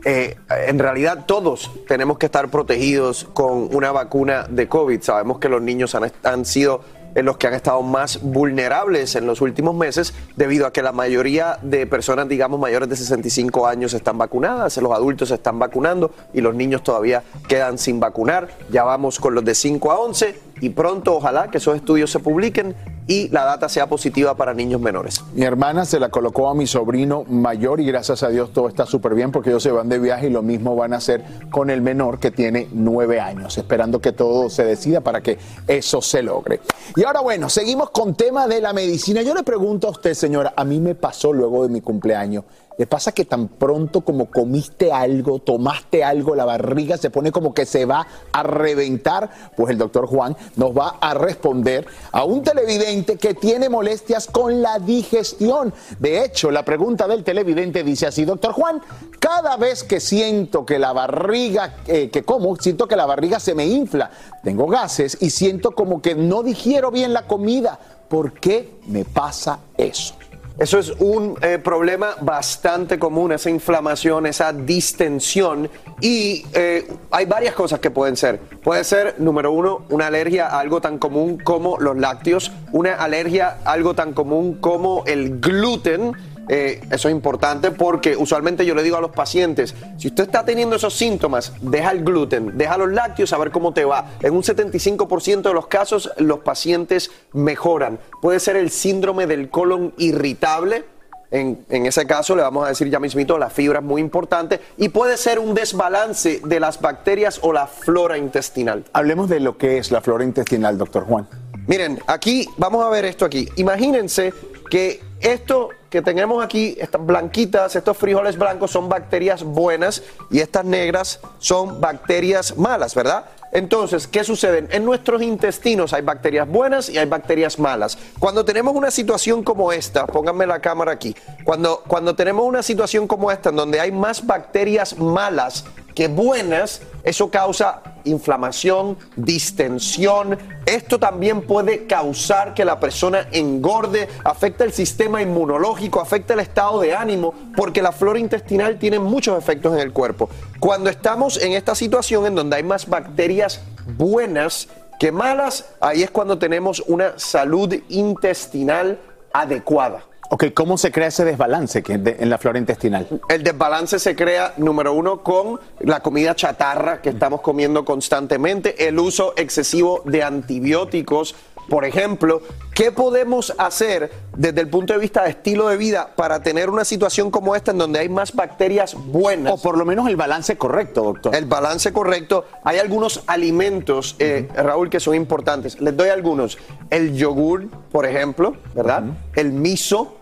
[0.05, 0.37] eh,
[0.67, 5.01] en realidad todos tenemos que estar protegidos con una vacuna de COVID.
[5.01, 6.83] Sabemos que los niños han, han sido
[7.15, 10.93] en los que han estado más vulnerables en los últimos meses debido a que la
[10.93, 16.41] mayoría de personas, digamos, mayores de 65 años están vacunadas, los adultos están vacunando y
[16.41, 18.49] los niños todavía quedan sin vacunar.
[18.71, 22.21] Ya vamos con los de 5 a 11 y pronto ojalá que esos estudios se
[22.21, 22.75] publiquen
[23.07, 25.23] y la data sea positiva para niños menores.
[25.35, 28.87] Mi hermana se la colocó a mi sobrino mayor y gracias a Dios todo está
[28.87, 31.69] súper bien porque ellos se van de viaje y lo mismo van a hacer con
[31.69, 35.37] el menor que tiene nueve años, esperando que todo se decida para que
[35.69, 36.61] eso se logre.
[36.97, 39.21] Y ahora bueno, seguimos con tema de la medicina.
[39.21, 42.45] Yo le pregunto a usted, señora, a mí me pasó luego de mi cumpleaños.
[42.77, 47.55] ¿Le pasa que tan pronto como comiste algo, tomaste algo, la barriga se pone como
[47.55, 49.31] que se va a reventar?
[49.57, 54.61] Pues el doctor Juan nos va a responder a un televidente que tiene molestias con
[54.61, 55.72] la digestión.
[56.01, 58.81] De hecho, la pregunta del televidente dice así, doctor Juan,
[59.20, 63.55] cada vez que siento que la barriga, eh, que como, siento que la barriga se
[63.55, 64.11] me infla,
[64.43, 67.79] tengo gases y siento como que no digiero bien la comida.
[68.09, 70.14] ¿Por qué me pasa eso?
[70.57, 75.69] Eso es un eh, problema bastante común, esa inflamación, esa distensión.
[76.01, 78.39] Y eh, hay varias cosas que pueden ser.
[78.63, 83.59] Puede ser, número uno, una alergia a algo tan común como los lácteos, una alergia
[83.65, 86.13] a algo tan común como el gluten.
[86.49, 90.45] Eh, eso es importante porque usualmente yo le digo a los pacientes, si usted está
[90.45, 94.13] teniendo esos síntomas, deja el gluten, deja los lácteos a ver cómo te va.
[94.21, 97.99] En un 75% de los casos los pacientes mejoran.
[98.21, 100.85] Puede ser el síndrome del colon irritable.
[101.31, 104.61] En, en ese caso le vamos a decir ya mismito, la fibra es muy importante
[104.77, 108.85] y puede ser un desbalance de las bacterias o la flora intestinal.
[108.93, 111.27] Hablemos de lo que es la flora intestinal, doctor Juan.
[111.67, 113.49] Miren, aquí vamos a ver esto aquí.
[113.57, 114.35] Imagínense
[114.71, 120.65] que esto que tenemos aquí, estas blanquitas, estos frijoles blancos son bacterias buenas y estas
[120.65, 123.27] negras son bacterias malas, ¿verdad?
[123.53, 124.67] Entonces, ¿qué sucede?
[124.71, 127.97] En nuestros intestinos hay bacterias buenas y hay bacterias malas.
[128.19, 133.07] Cuando tenemos una situación como esta, pónganme la cámara aquí, cuando, cuando tenemos una situación
[133.07, 140.39] como esta en donde hay más bacterias malas que buenas, eso causa inflamación, distensión.
[140.65, 146.81] Esto también puede causar que la persona engorde, afecta el sistema inmunológico, afecta el estado
[146.81, 150.31] de ánimo, porque la flora intestinal tiene muchos efectos en el cuerpo.
[150.59, 153.61] Cuando estamos en esta situación en donde hay más bacterias
[153.99, 158.99] buenas que malas, ahí es cuando tenemos una salud intestinal
[159.33, 160.05] adecuada.
[160.31, 163.07] Ok, ¿cómo se crea ese desbalance que de- en la flora intestinal?
[163.29, 168.99] El desbalance se crea, número uno, con la comida chatarra que estamos comiendo constantemente, el
[168.99, 171.35] uso excesivo de antibióticos,
[171.69, 172.43] Por ejemplo,
[172.75, 176.85] ¿qué podemos hacer desde el punto de vista de estilo de vida para tener una
[176.85, 179.53] situación como esta en donde hay más bacterias buenas?
[179.53, 181.35] O por lo menos el balance correcto, doctor.
[181.35, 182.45] El balance correcto.
[182.65, 185.81] Hay algunos alimentos, eh, Raúl, que son importantes.
[185.81, 186.59] Les doy algunos.
[186.91, 189.05] El yogur, por ejemplo, ¿verdad?
[189.35, 190.17] El miso,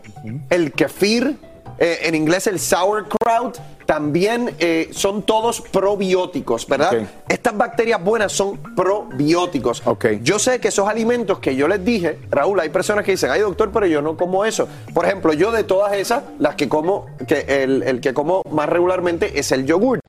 [0.51, 1.39] el kefir,
[1.79, 7.09] eh, en inglés el sauerkraut, también eh, son todos probióticos, ¿verdad?
[7.29, 9.83] Estas bacterias buenas son probióticos.
[10.23, 13.41] Yo sé que esos alimentos que yo les dije, Raúl, hay personas que dicen, ay
[13.41, 14.69] doctor, pero yo no como eso.
[14.95, 18.69] Por ejemplo, yo de todas esas, las que como, que el, el que como más
[18.69, 20.01] regularmente es el yogur.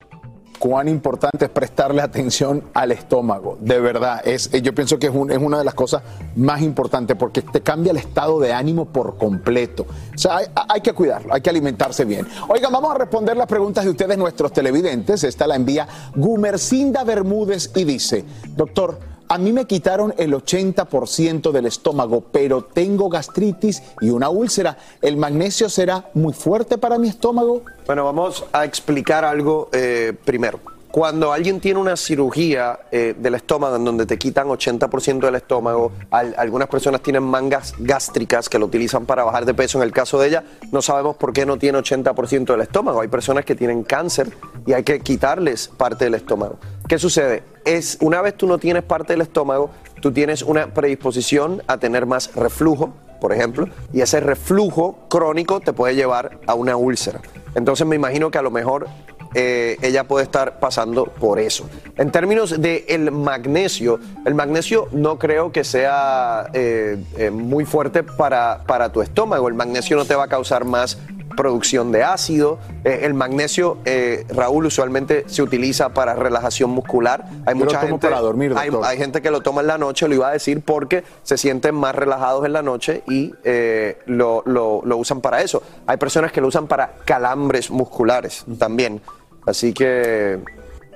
[0.64, 3.58] Cuán importante es prestarle atención al estómago.
[3.60, 6.04] De verdad, es, eh, yo pienso que es, un- es una de las cosas
[6.38, 9.86] más importantes porque te cambia el estado de ánimo por completo.
[10.16, 12.26] O sea, hay, hay que cuidarlo, hay que alimentarse bien.
[12.48, 15.26] Oigan, vamos a responder las preguntas de ustedes, nuestros televidentes.
[15.26, 15.86] Esta la envía
[16.16, 18.24] Gumercinda Bermúdez y dice,
[18.56, 18.98] doctor,
[19.28, 24.78] a mí me quitaron el 80% del estómago, pero tengo gastritis y una úlcera.
[25.02, 27.62] ¿El magnesio será muy fuerte para mi estómago?
[27.86, 30.73] Bueno, vamos a explicar algo eh, primero.
[30.94, 35.92] Cuando alguien tiene una cirugía eh, del estómago en donde te quitan 80% del estómago,
[36.12, 39.80] al- algunas personas tienen mangas gástricas que lo utilizan para bajar de peso.
[39.80, 43.02] En el caso de ella, no sabemos por qué no tiene 80% del estómago.
[43.02, 44.38] Hay personas que tienen cáncer
[44.68, 46.60] y hay que quitarles parte del estómago.
[46.88, 47.42] ¿Qué sucede?
[47.66, 52.06] Es una vez tú no tienes parte del estómago, tú tienes una predisposición a tener
[52.06, 57.20] más reflujo, por ejemplo, y ese reflujo crónico te puede llevar a una úlcera.
[57.56, 58.88] Entonces me imagino que a lo mejor
[59.34, 61.70] eh, ella puede estar pasando por eso.
[61.98, 68.04] En términos del el magnesio, el magnesio no creo que sea eh, eh, muy fuerte
[68.04, 69.48] para, para tu estómago.
[69.48, 70.98] El magnesio no te va a causar más
[71.36, 72.60] producción de ácido.
[72.84, 77.26] Eh, el magnesio, eh, Raúl, usualmente se utiliza para relajación muscular.
[77.48, 79.68] Hay Yo lo mucha tomo gente, para dormir, hay, hay gente que lo toma en
[79.68, 83.34] la noche, lo iba a decir, porque se sienten más relajados en la noche y
[83.44, 85.64] eh, lo, lo- lo usan para eso.
[85.88, 89.02] Hay personas que lo usan para calambres musculares también.
[89.46, 90.40] Así que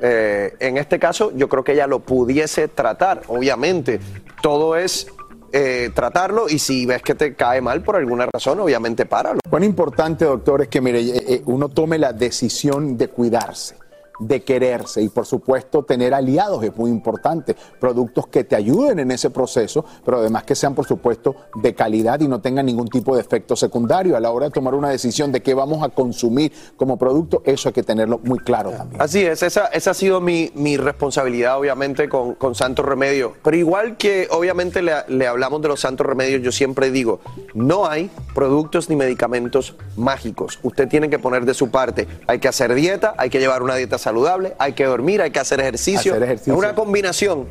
[0.02, 3.22] eh, en este caso yo creo que ella lo pudiese tratar.
[3.28, 4.00] Obviamente,
[4.42, 5.08] todo es
[5.54, 9.40] eh, tratarlo y si ves que te cae mal por alguna razón, obviamente páralo.
[9.50, 13.76] Cuán importante, doctor, es que mire, eh, eh, uno tome la decisión de cuidarse,
[14.20, 19.12] de quererse y por supuesto tener aliados es muy importante, productos que te ayuden en
[19.12, 23.16] ese proceso, pero además que sean por supuesto de calidad y no tengan ningún tipo
[23.16, 26.52] de efecto secundario a la hora de tomar una decisión de qué vamos a consumir
[26.76, 29.02] como producto, eso hay que tenerlo muy claro también.
[29.02, 33.34] Así es, esa, esa ha sido mi, mi responsabilidad, obviamente, con, con Santo Remedio.
[33.44, 37.20] Pero igual que, obviamente, le, le hablamos de los Santos Remedios, yo siempre digo,
[37.54, 40.60] no hay productos ni medicamentos mágicos.
[40.64, 42.08] Usted tiene que poner de su parte.
[42.28, 45.40] Hay que hacer dieta, hay que llevar una dieta saludable, hay que dormir, hay que
[45.40, 46.14] hacer ejercicio.
[46.14, 46.54] Hacer ejercicio.
[46.54, 47.46] Es una combinación.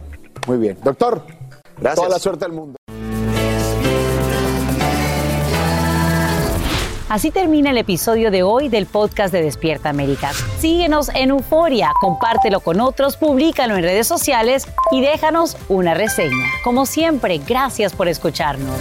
[0.47, 0.79] Muy bien.
[0.83, 1.23] Doctor,
[1.77, 1.97] Gracias.
[1.97, 2.77] toda la suerte del mundo.
[7.11, 10.33] Así termina el episodio de hoy del podcast de Despierta América.
[10.59, 16.47] Síguenos en Euforia, compártelo con otros, públicalo en redes sociales y déjanos una reseña.
[16.65, 18.81] Como siempre, gracias por escucharnos.